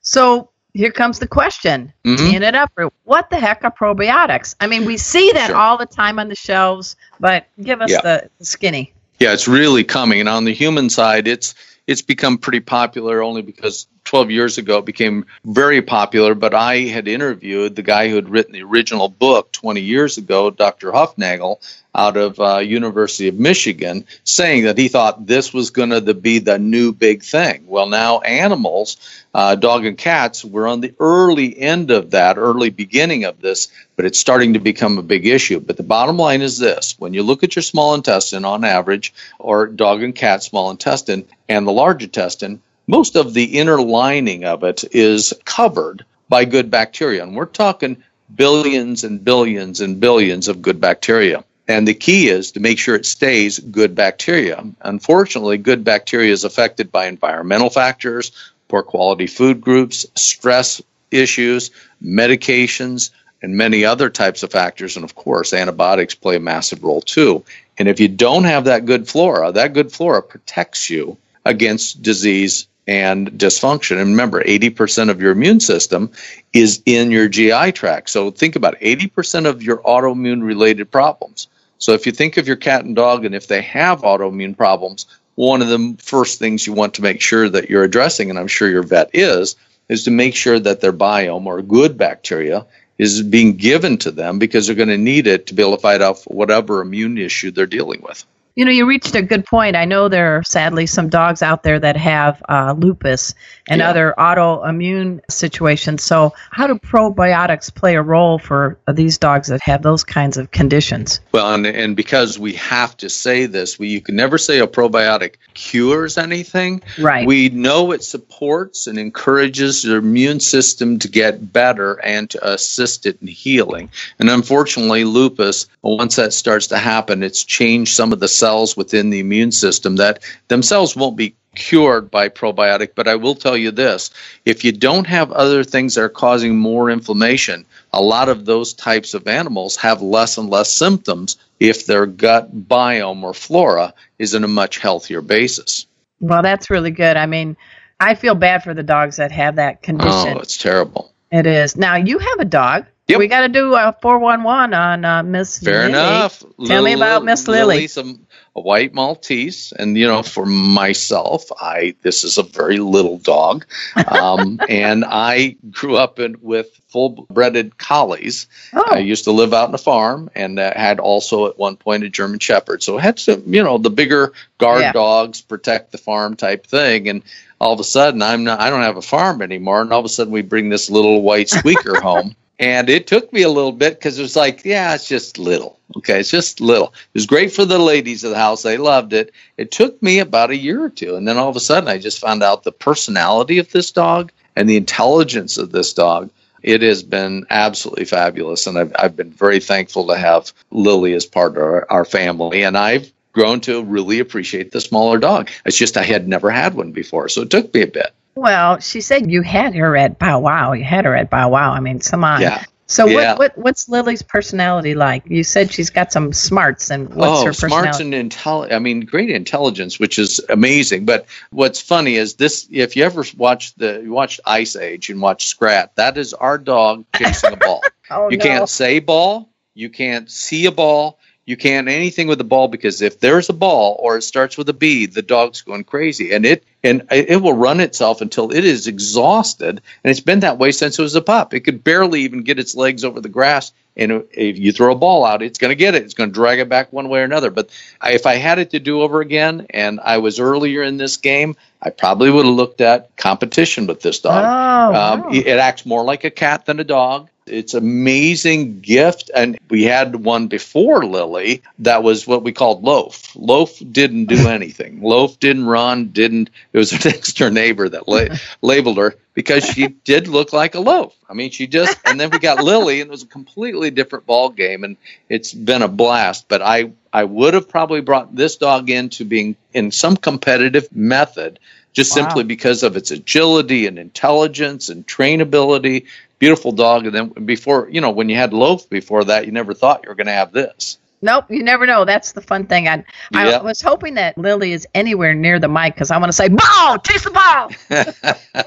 So 0.00 0.48
here 0.74 0.90
comes 0.90 1.18
the 1.18 1.26
question. 1.26 1.92
Mm-hmm. 2.04 2.16
Teeing 2.16 2.42
it 2.42 2.54
up. 2.54 2.72
What 3.04 3.30
the 3.30 3.38
heck 3.38 3.64
are 3.64 3.70
probiotics? 3.72 4.54
I 4.60 4.66
mean, 4.66 4.84
we 4.84 4.96
see 4.96 5.30
that 5.32 5.48
Sure. 5.48 5.56
all 5.56 5.76
the 5.76 5.86
time 5.86 6.18
on 6.18 6.28
the 6.28 6.34
shelves, 6.34 6.96
but 7.20 7.46
give 7.62 7.80
us 7.82 7.90
Yeah. 7.90 8.00
the, 8.02 8.30
the 8.38 8.44
skinny. 8.44 8.92
Yeah, 9.20 9.32
it's 9.32 9.46
really 9.46 9.84
coming. 9.84 10.20
And 10.20 10.28
on 10.28 10.44
the 10.44 10.54
human 10.54 10.90
side, 10.90 11.28
it's 11.28 11.54
it's 11.86 12.02
become 12.02 12.38
pretty 12.38 12.60
popular 12.60 13.22
only 13.22 13.42
because 13.42 13.86
12 14.04 14.30
years 14.30 14.58
ago 14.58 14.78
it 14.78 14.84
became 14.84 15.26
very 15.44 15.82
popular. 15.82 16.34
But 16.34 16.54
I 16.54 16.80
had 16.80 17.08
interviewed 17.08 17.76
the 17.76 17.82
guy 17.82 18.08
who 18.08 18.16
had 18.16 18.28
written 18.28 18.52
the 18.52 18.62
original 18.62 19.08
book 19.08 19.52
20 19.52 19.80
years 19.80 20.18
ago, 20.18 20.50
Dr. 20.50 20.90
Huffnagle, 20.92 21.60
out 21.94 22.16
of 22.16 22.40
uh, 22.40 22.58
University 22.58 23.28
of 23.28 23.38
Michigan, 23.38 24.06
saying 24.24 24.64
that 24.64 24.78
he 24.78 24.88
thought 24.88 25.26
this 25.26 25.52
was 25.52 25.70
going 25.70 25.90
to 25.90 26.14
be 26.14 26.38
the 26.38 26.58
new 26.58 26.92
big 26.92 27.22
thing. 27.22 27.64
Well, 27.66 27.86
now 27.86 28.20
animals, 28.20 28.96
uh, 29.34 29.56
dog 29.56 29.84
and 29.84 29.98
cats, 29.98 30.44
were 30.44 30.66
on 30.66 30.80
the 30.80 30.94
early 30.98 31.58
end 31.58 31.90
of 31.90 32.12
that, 32.12 32.38
early 32.38 32.70
beginning 32.70 33.24
of 33.24 33.40
this, 33.40 33.68
but 33.96 34.06
it's 34.06 34.18
starting 34.18 34.54
to 34.54 34.58
become 34.58 34.96
a 34.96 35.02
big 35.02 35.26
issue. 35.26 35.60
But 35.60 35.76
the 35.76 35.82
bottom 35.82 36.16
line 36.16 36.40
is 36.40 36.58
this: 36.58 36.94
when 36.98 37.12
you 37.12 37.22
look 37.22 37.42
at 37.42 37.56
your 37.56 37.62
small 37.62 37.94
intestine 37.94 38.44
on 38.44 38.64
average, 38.64 39.12
or 39.38 39.66
dog 39.66 40.02
and 40.02 40.14
cat 40.14 40.42
small 40.42 40.70
intestine, 40.70 41.26
and 41.48 41.66
the 41.66 41.72
large 41.72 42.02
intestine, 42.02 42.62
most 42.86 43.16
of 43.16 43.34
the 43.34 43.58
inner 43.58 43.80
lining 43.80 44.44
of 44.44 44.64
it 44.64 44.84
is 44.92 45.32
covered 45.44 46.04
by 46.28 46.44
good 46.44 46.70
bacteria, 46.70 47.22
and 47.22 47.36
we're 47.36 47.46
talking 47.46 48.02
billions 48.34 49.04
and 49.04 49.24
billions 49.24 49.80
and 49.80 50.00
billions 50.00 50.48
of 50.48 50.62
good 50.62 50.80
bacteria. 50.80 51.44
And 51.68 51.86
the 51.86 51.94
key 51.94 52.28
is 52.28 52.52
to 52.52 52.60
make 52.60 52.78
sure 52.78 52.94
it 52.94 53.06
stays 53.06 53.58
good 53.58 53.94
bacteria. 53.94 54.64
Unfortunately, 54.80 55.58
good 55.58 55.84
bacteria 55.84 56.32
is 56.32 56.44
affected 56.44 56.90
by 56.90 57.06
environmental 57.06 57.70
factors, 57.70 58.32
poor 58.68 58.82
quality 58.82 59.26
food 59.26 59.60
groups, 59.60 60.06
stress 60.14 60.82
issues, 61.10 61.70
medications, 62.02 63.10
and 63.42 63.56
many 63.56 63.84
other 63.84 64.08
types 64.10 64.42
of 64.42 64.50
factors. 64.50 64.96
And 64.96 65.04
of 65.04 65.14
course, 65.14 65.52
antibiotics 65.52 66.14
play 66.14 66.36
a 66.36 66.40
massive 66.40 66.82
role 66.82 67.02
too. 67.02 67.44
And 67.78 67.88
if 67.88 68.00
you 68.00 68.08
don't 68.08 68.44
have 68.44 68.64
that 68.64 68.86
good 68.86 69.08
flora, 69.08 69.52
that 69.52 69.72
good 69.72 69.92
flora 69.92 70.22
protects 70.22 70.90
you 70.90 71.16
against 71.44 72.02
disease 72.02 72.66
and 72.86 73.32
dysfunction. 73.32 74.00
And 74.00 74.10
remember, 74.10 74.42
80% 74.42 75.10
of 75.10 75.20
your 75.20 75.32
immune 75.32 75.60
system 75.60 76.10
is 76.52 76.82
in 76.84 77.10
your 77.10 77.28
GI 77.28 77.72
tract. 77.72 78.10
So 78.10 78.30
think 78.30 78.56
about 78.56 78.76
it 78.80 78.98
80% 78.98 79.46
of 79.46 79.62
your 79.62 79.78
autoimmune 79.78 80.42
related 80.42 80.90
problems. 80.90 81.48
So 81.78 81.92
if 81.92 82.06
you 82.06 82.12
think 82.12 82.36
of 82.36 82.46
your 82.46 82.56
cat 82.56 82.84
and 82.84 82.94
dog, 82.94 83.24
and 83.24 83.34
if 83.34 83.48
they 83.48 83.62
have 83.62 84.02
autoimmune 84.02 84.56
problems, 84.56 85.06
one 85.34 85.62
of 85.62 85.68
the 85.68 85.96
first 85.98 86.38
things 86.38 86.66
you 86.66 86.72
want 86.72 86.94
to 86.94 87.02
make 87.02 87.20
sure 87.20 87.48
that 87.48 87.70
you're 87.70 87.84
addressing, 87.84 88.30
and 88.30 88.38
I'm 88.38 88.48
sure 88.48 88.68
your 88.68 88.82
vet 88.82 89.10
is, 89.14 89.56
is 89.88 90.04
to 90.04 90.10
make 90.10 90.34
sure 90.34 90.58
that 90.58 90.80
their 90.80 90.92
biome 90.92 91.46
or 91.46 91.62
good 91.62 91.98
bacteria 91.98 92.66
is 92.98 93.22
being 93.22 93.56
given 93.56 93.98
to 93.98 94.10
them 94.10 94.38
because 94.38 94.66
they're 94.66 94.76
going 94.76 94.88
to 94.88 94.98
need 94.98 95.26
it 95.26 95.46
to 95.46 95.54
be 95.54 95.62
able 95.62 95.76
to 95.76 95.82
fight 95.82 96.02
off 96.02 96.24
whatever 96.24 96.80
immune 96.80 97.18
issue 97.18 97.50
they're 97.50 97.66
dealing 97.66 98.00
with. 98.02 98.24
You 98.54 98.66
know, 98.66 98.70
you 98.70 98.86
reached 98.86 99.14
a 99.14 99.22
good 99.22 99.46
point. 99.46 99.76
I 99.76 99.86
know 99.86 100.08
there 100.08 100.36
are 100.36 100.42
sadly 100.42 100.84
some 100.84 101.08
dogs 101.08 101.42
out 101.42 101.62
there 101.62 101.78
that 101.80 101.96
have 101.96 102.42
uh, 102.48 102.74
lupus 102.76 103.34
and 103.66 103.78
Yeah. 103.80 103.88
other 103.88 104.14
autoimmune 104.18 105.20
situations. 105.30 106.02
So, 106.02 106.34
how 106.50 106.66
do 106.66 106.74
probiotics 106.74 107.74
play 107.74 107.96
a 107.96 108.02
role 108.02 108.38
for 108.38 108.76
these 108.92 109.16
dogs 109.16 109.48
that 109.48 109.60
have 109.62 109.82
those 109.82 110.04
kinds 110.04 110.36
of 110.36 110.50
conditions? 110.50 111.20
Well, 111.32 111.54
and, 111.54 111.66
and 111.66 111.96
because 111.96 112.38
we 112.38 112.52
have 112.54 112.94
to 112.98 113.08
say 113.08 113.46
this, 113.46 113.78
we, 113.78 113.88
you 113.88 114.02
can 114.02 114.16
never 114.16 114.36
say 114.36 114.58
a 114.58 114.66
probiotic 114.66 115.36
cures 115.54 116.18
anything. 116.18 116.82
Right. 116.98 117.26
We 117.26 117.48
know 117.48 117.92
it 117.92 118.04
supports 118.04 118.86
and 118.86 118.98
encourages 118.98 119.82
your 119.82 119.96
immune 119.96 120.40
system 120.40 120.98
to 120.98 121.08
get 121.08 121.52
better 121.52 121.94
and 122.04 122.28
to 122.30 122.52
assist 122.52 123.06
it 123.06 123.16
in 123.22 123.28
healing. 123.28 123.90
And 124.18 124.28
unfortunately, 124.28 125.04
lupus, 125.04 125.66
once 125.80 126.16
that 126.16 126.34
starts 126.34 126.66
to 126.68 126.78
happen, 126.78 127.22
it's 127.22 127.44
changed 127.44 127.94
some 127.94 128.12
of 128.12 128.20
the 128.20 128.28
cells 128.42 128.76
within 128.76 129.10
the 129.10 129.20
immune 129.20 129.52
system 129.52 129.96
that 129.96 130.18
themselves 130.48 130.96
won't 130.96 131.16
be 131.16 131.36
cured 131.54 132.10
by 132.10 132.28
probiotic. 132.28 132.90
But 132.96 133.06
I 133.06 133.14
will 133.14 133.36
tell 133.36 133.56
you 133.56 133.70
this 133.70 134.10
if 134.44 134.64
you 134.64 134.72
don't 134.72 135.06
have 135.06 135.30
other 135.30 135.62
things 135.62 135.94
that 135.94 136.02
are 136.02 136.08
causing 136.08 136.58
more 136.58 136.90
inflammation, 136.90 137.64
a 137.92 138.02
lot 138.02 138.28
of 138.28 138.44
those 138.44 138.74
types 138.74 139.14
of 139.14 139.28
animals 139.28 139.76
have 139.76 140.02
less 140.02 140.38
and 140.38 140.50
less 140.50 140.72
symptoms 140.72 141.36
if 141.60 141.86
their 141.86 142.06
gut 142.06 142.52
biome 142.68 143.22
or 143.22 143.32
flora 143.32 143.94
is 144.18 144.34
in 144.34 144.42
a 144.42 144.48
much 144.48 144.78
healthier 144.78 145.20
basis. 145.20 145.86
Well, 146.18 146.42
that's 146.42 146.68
really 146.68 146.90
good. 146.90 147.16
I 147.16 147.26
mean, 147.26 147.56
I 148.00 148.16
feel 148.16 148.34
bad 148.34 148.64
for 148.64 148.74
the 148.74 148.82
dogs 148.82 149.16
that 149.16 149.30
have 149.30 149.56
that 149.56 149.82
condition. 149.82 150.36
Oh, 150.36 150.40
it's 150.40 150.56
terrible. 150.56 151.12
It 151.30 151.46
is. 151.46 151.76
Now, 151.76 151.96
you 151.96 152.18
have 152.18 152.40
a 152.40 152.44
dog. 152.44 152.86
Yep. 153.08 153.18
We 153.18 153.26
got 153.26 153.40
to 153.40 153.48
do 153.48 153.74
a 153.74 153.96
411 154.00 154.74
on 154.74 155.04
uh, 155.04 155.22
Miss 155.22 155.58
Fair 155.58 155.88
Lily. 155.88 155.90
enough. 155.90 156.42
Tell 156.66 156.82
me 156.82 156.92
about 156.92 157.24
Miss 157.24 157.48
Lily. 157.48 157.76
Lily's 157.76 157.96
a, 157.96 158.14
a 158.54 158.60
white 158.60 158.92
Maltese, 158.92 159.72
and 159.78 159.96
you 159.96 160.06
know, 160.06 160.22
for 160.22 160.44
myself, 160.44 161.50
I 161.58 161.94
this 162.02 162.22
is 162.24 162.36
a 162.38 162.42
very 162.42 162.78
little 162.78 163.18
dog, 163.18 163.64
um, 164.08 164.60
and 164.68 165.04
I 165.06 165.56
grew 165.70 165.96
up 165.96 166.18
in, 166.18 166.36
with 166.42 166.68
full-blooded 166.88 167.78
collies. 167.78 168.46
Oh, 168.74 168.84
I 168.90 168.98
used 168.98 169.24
to 169.24 169.32
live 169.32 169.54
out 169.54 169.68
on 169.68 169.74
a 169.74 169.78
farm, 169.78 170.28
and 170.34 170.58
uh, 170.58 170.72
had 170.76 171.00
also 171.00 171.46
at 171.46 171.58
one 171.58 171.76
point 171.76 172.04
a 172.04 172.10
German 172.10 172.38
Shepherd. 172.40 172.82
So 172.82 172.98
I 172.98 173.00
had 173.00 173.18
some, 173.18 173.42
you 173.46 173.62
know, 173.62 173.78
the 173.78 173.88
bigger 173.90 174.34
guard 174.58 174.82
Yeah. 174.82 174.92
dogs 174.92 175.40
protect 175.40 175.92
the 175.92 175.98
farm 175.98 176.36
type 176.36 176.66
thing, 176.66 177.08
and 177.08 177.22
all 177.58 177.72
of 177.72 177.80
a 177.80 177.84
sudden 177.84 178.20
I'm 178.20 178.44
not, 178.44 178.60
I 178.60 178.68
don't 178.68 178.82
have 178.82 178.98
a 178.98 179.02
farm 179.02 179.40
anymore, 179.40 179.80
and 179.80 179.92
all 179.92 180.00
of 180.00 180.04
a 180.04 180.10
sudden 180.10 180.32
we 180.32 180.42
bring 180.42 180.68
this 180.68 180.90
little 180.90 181.22
white 181.22 181.48
squeaker 181.48 181.98
home. 182.02 182.36
And 182.62 182.88
it 182.88 183.08
took 183.08 183.32
me 183.32 183.42
a 183.42 183.48
little 183.48 183.72
bit 183.72 183.98
because 183.98 184.20
it 184.20 184.22
was 184.22 184.36
like, 184.36 184.64
yeah, 184.64 184.94
it's 184.94 185.08
just 185.08 185.36
little. 185.36 185.80
Okay, 185.96 186.20
it's 186.20 186.30
just 186.30 186.60
little. 186.60 186.94
It 186.94 187.14
was 187.14 187.26
great 187.26 187.52
for 187.52 187.64
the 187.64 187.80
ladies 187.80 188.22
of 188.22 188.30
the 188.30 188.38
house. 188.38 188.62
They 188.62 188.76
loved 188.76 189.12
it. 189.14 189.32
It 189.56 189.72
took 189.72 190.00
me 190.00 190.20
about 190.20 190.50
a 190.50 190.56
year 190.56 190.80
or 190.80 190.88
two. 190.88 191.16
And 191.16 191.26
then 191.26 191.38
all 191.38 191.48
of 191.48 191.56
a 191.56 191.60
sudden, 191.60 191.88
I 191.88 191.98
just 191.98 192.20
found 192.20 192.44
out 192.44 192.62
the 192.62 192.70
personality 192.70 193.58
of 193.58 193.72
this 193.72 193.90
dog 193.90 194.30
and 194.54 194.70
the 194.70 194.76
intelligence 194.76 195.58
of 195.58 195.72
this 195.72 195.92
dog. 195.92 196.30
It 196.62 196.82
has 196.82 197.02
been 197.02 197.46
absolutely 197.50 198.04
fabulous. 198.04 198.68
And 198.68 198.78
I've, 198.78 198.92
I've 198.96 199.16
been 199.16 199.32
very 199.32 199.58
thankful 199.58 200.06
to 200.06 200.16
have 200.16 200.52
Lily 200.70 201.14
as 201.14 201.26
part 201.26 201.56
of 201.56 201.64
our, 201.64 201.90
our 201.90 202.04
family. 202.04 202.62
And 202.62 202.78
I've 202.78 203.12
grown 203.32 203.60
to 203.62 203.82
really 203.82 204.20
appreciate 204.20 204.70
the 204.70 204.80
smaller 204.80 205.18
dog. 205.18 205.50
It's 205.66 205.76
just 205.76 205.96
I 205.96 206.04
had 206.04 206.28
never 206.28 206.48
had 206.48 206.74
one 206.74 206.92
before. 206.92 207.28
So 207.28 207.42
it 207.42 207.50
took 207.50 207.74
me 207.74 207.82
a 207.82 207.88
bit. 207.88 208.14
Well, 208.34 208.80
she 208.80 209.00
said 209.00 209.30
you 209.30 209.42
had 209.42 209.74
her 209.74 209.96
at 209.96 210.18
Bow 210.18 210.40
Wow. 210.40 210.72
You 210.72 210.84
had 210.84 211.04
her 211.04 211.14
at 211.14 211.30
Bow 211.30 211.50
Wow. 211.50 211.72
I 211.72 211.80
mean, 211.80 211.98
come 212.00 212.24
on. 212.24 212.40
Yeah. 212.40 212.64
So 212.86 213.06
Yeah. 213.06 213.32
what, 213.32 213.38
what 213.38 213.58
what's 213.58 213.88
Lily's 213.88 214.22
personality 214.22 214.94
like? 214.94 215.22
You 215.26 215.44
said 215.44 215.72
she's 215.72 215.88
got 215.88 216.12
some 216.12 216.32
smarts, 216.32 216.90
and 216.90 217.08
what's 217.14 217.40
oh, 217.40 217.44
her 217.46 217.50
personality? 217.50 217.84
smarts 217.84 218.00
and 218.00 218.14
intelligence. 218.14 218.74
I 218.74 218.78
mean, 218.80 219.00
great 219.00 219.30
intelligence, 219.30 219.98
which 219.98 220.18
is 220.18 220.40
amazing. 220.50 221.06
But 221.06 221.26
what's 221.50 221.80
funny 221.80 222.16
is 222.16 222.34
this: 222.34 222.66
if 222.70 222.94
you 222.96 223.04
ever 223.04 223.24
watch 223.36 223.74
the 223.76 224.02
you 224.02 224.12
watched 224.12 224.40
Ice 224.44 224.76
Age 224.76 225.08
and 225.08 225.22
watch 225.22 225.46
Scrat, 225.46 225.96
that 225.96 226.18
is 226.18 226.34
our 226.34 226.58
dog 226.58 227.04
chasing 227.16 227.54
a 227.54 227.56
ball. 227.56 227.82
oh 228.10 228.30
you 228.30 228.36
no. 228.36 228.44
can't 228.44 228.68
say 228.68 228.98
ball, 228.98 229.48
you 229.74 229.88
can't 229.88 230.30
see 230.30 230.66
a 230.66 230.72
ball, 230.72 231.18
you 231.52 231.56
can't 231.58 231.86
anything 231.88 232.26
with 232.28 232.38
the 232.38 232.44
ball 232.44 232.66
because 232.66 233.02
if 233.02 233.20
there's 233.20 233.50
a 233.50 233.52
ball 233.52 233.96
or 234.00 234.16
it 234.16 234.22
starts 234.22 234.56
with 234.56 234.68
a 234.70 234.72
B, 234.72 235.04
the 235.06 235.20
dog's 235.22 235.60
going 235.60 235.84
crazy, 235.84 236.32
and 236.32 236.46
it 236.46 236.64
and 236.82 237.06
it 237.10 237.40
will 237.42 237.52
run 237.52 237.78
itself 237.80 238.22
until 238.22 238.50
it 238.50 238.64
is 238.64 238.86
exhausted, 238.88 239.82
and 240.02 240.10
it's 240.10 240.20
been 240.20 240.40
that 240.40 240.58
way 240.58 240.72
since 240.72 240.98
it 240.98 241.02
was 241.02 241.14
a 241.14 241.20
pup. 241.20 241.52
It 241.54 241.60
could 241.60 241.84
barely 241.84 242.22
even 242.22 242.42
get 242.42 242.58
its 242.58 242.74
legs 242.74 243.04
over 243.04 243.20
the 243.20 243.28
grass, 243.28 243.70
and 243.96 244.24
if 244.32 244.58
you 244.58 244.72
throw 244.72 244.92
a 244.92 244.98
ball 244.98 245.24
out, 245.24 245.42
it's 245.42 245.58
going 245.58 245.70
to 245.70 245.76
get 245.76 245.94
it. 245.94 246.02
It's 246.04 246.14
going 246.14 246.30
to 246.30 246.34
drag 246.34 246.58
it 246.58 246.68
back 246.70 246.92
one 246.92 247.10
way 247.10 247.20
or 247.20 247.24
another. 247.24 247.50
But 247.50 247.68
I, 248.00 248.12
if 248.14 248.24
I 248.26 248.36
had 248.36 248.58
it 248.58 248.70
to 248.70 248.80
do 248.80 249.02
over 249.02 249.20
again, 249.20 249.66
and 249.70 250.00
I 250.00 250.18
was 250.18 250.40
earlier 250.40 250.82
in 250.82 250.96
this 250.96 251.18
game, 251.18 251.54
I 251.80 251.90
probably 251.90 252.30
would 252.30 252.46
have 252.46 252.54
looked 252.54 252.80
at 252.80 253.14
competition 253.16 253.86
with 253.86 254.00
this 254.00 254.20
dog. 254.20 254.42
Oh, 254.44 254.94
Um, 254.96 255.20
wow. 255.22 255.28
it 255.32 255.58
acts 255.58 255.84
more 255.84 256.02
like 256.02 256.24
a 256.24 256.30
cat 256.30 256.64
than 256.66 256.80
a 256.80 256.84
dog. 256.84 257.28
It's 257.46 257.74
amazing 257.74 258.80
gift, 258.80 259.30
and 259.34 259.58
we 259.68 259.82
had 259.82 260.14
one 260.14 260.46
before 260.46 261.04
Lily 261.04 261.62
that 261.80 262.02
was 262.02 262.26
what 262.26 262.44
we 262.44 262.52
called 262.52 262.84
Loaf. 262.84 263.34
Loaf 263.34 263.78
didn't 263.78 264.26
do 264.26 264.48
anything. 264.48 265.02
Loaf 265.02 265.40
didn't 265.40 265.66
run. 265.66 266.08
Didn't. 266.08 266.50
It 266.72 266.78
was 266.78 266.92
her 266.92 267.08
next 267.08 267.32
door 267.36 267.50
neighbor 267.50 267.88
that 267.88 268.06
la- 268.06 268.36
labeled 268.62 268.98
her 268.98 269.16
because 269.34 269.64
she 269.64 269.88
did 269.88 270.28
look 270.28 270.52
like 270.52 270.74
a 270.76 270.80
loaf. 270.80 271.16
I 271.28 271.34
mean, 271.34 271.50
she 271.50 271.66
just. 271.66 271.98
And 272.04 272.20
then 272.20 272.30
we 272.30 272.38
got 272.38 272.62
Lily, 272.64 273.00
and 273.00 273.08
it 273.08 273.10
was 273.10 273.24
a 273.24 273.26
completely 273.26 273.90
different 273.90 274.26
ball 274.26 274.50
game, 274.50 274.84
and 274.84 274.96
it's 275.28 275.52
been 275.52 275.82
a 275.82 275.88
blast. 275.88 276.46
But 276.48 276.62
I, 276.62 276.92
I 277.12 277.24
would 277.24 277.54
have 277.54 277.68
probably 277.68 278.02
brought 278.02 278.34
this 278.34 278.56
dog 278.56 278.88
into 278.88 279.24
being 279.24 279.56
in 279.74 279.90
some 279.90 280.16
competitive 280.16 280.94
method 280.94 281.58
just 281.92 282.12
Wow. 282.12 282.16
simply 282.16 282.44
because 282.44 282.82
of 282.82 282.96
its 282.96 283.10
agility 283.10 283.86
and 283.86 283.98
intelligence 283.98 284.88
and 284.88 285.06
trainability. 285.06 286.06
Beautiful 286.38 286.72
dog. 286.72 287.06
And 287.06 287.14
then 287.14 287.28
before, 287.46 287.88
you 287.90 288.00
know, 288.00 288.10
when 288.10 288.28
you 288.28 288.36
had 288.36 288.52
Loaf 288.52 288.88
before 288.88 289.24
that, 289.24 289.46
you 289.46 289.52
never 289.52 289.74
thought 289.74 290.02
you 290.04 290.08
were 290.08 290.14
going 290.14 290.26
to 290.26 290.32
have 290.32 290.52
this. 290.52 290.98
Nope, 291.24 291.46
you 291.50 291.62
never 291.62 291.86
know. 291.86 292.04
That's 292.04 292.32
the 292.32 292.40
fun 292.40 292.66
thing. 292.66 292.88
I, 292.88 293.04
I 293.32 293.48
Yeah. 293.48 293.62
was 293.62 293.80
hoping 293.80 294.14
that 294.14 294.36
Lily 294.36 294.72
is 294.72 294.88
anywhere 294.92 295.34
near 295.34 295.60
the 295.60 295.68
mic 295.68 295.94
because 295.94 296.10
I 296.10 296.18
want 296.18 296.30
to 296.30 296.32
say, 296.32 296.48
ball, 296.48 296.98
chase 296.98 297.22
the 297.22 297.30
ball. 297.30 297.70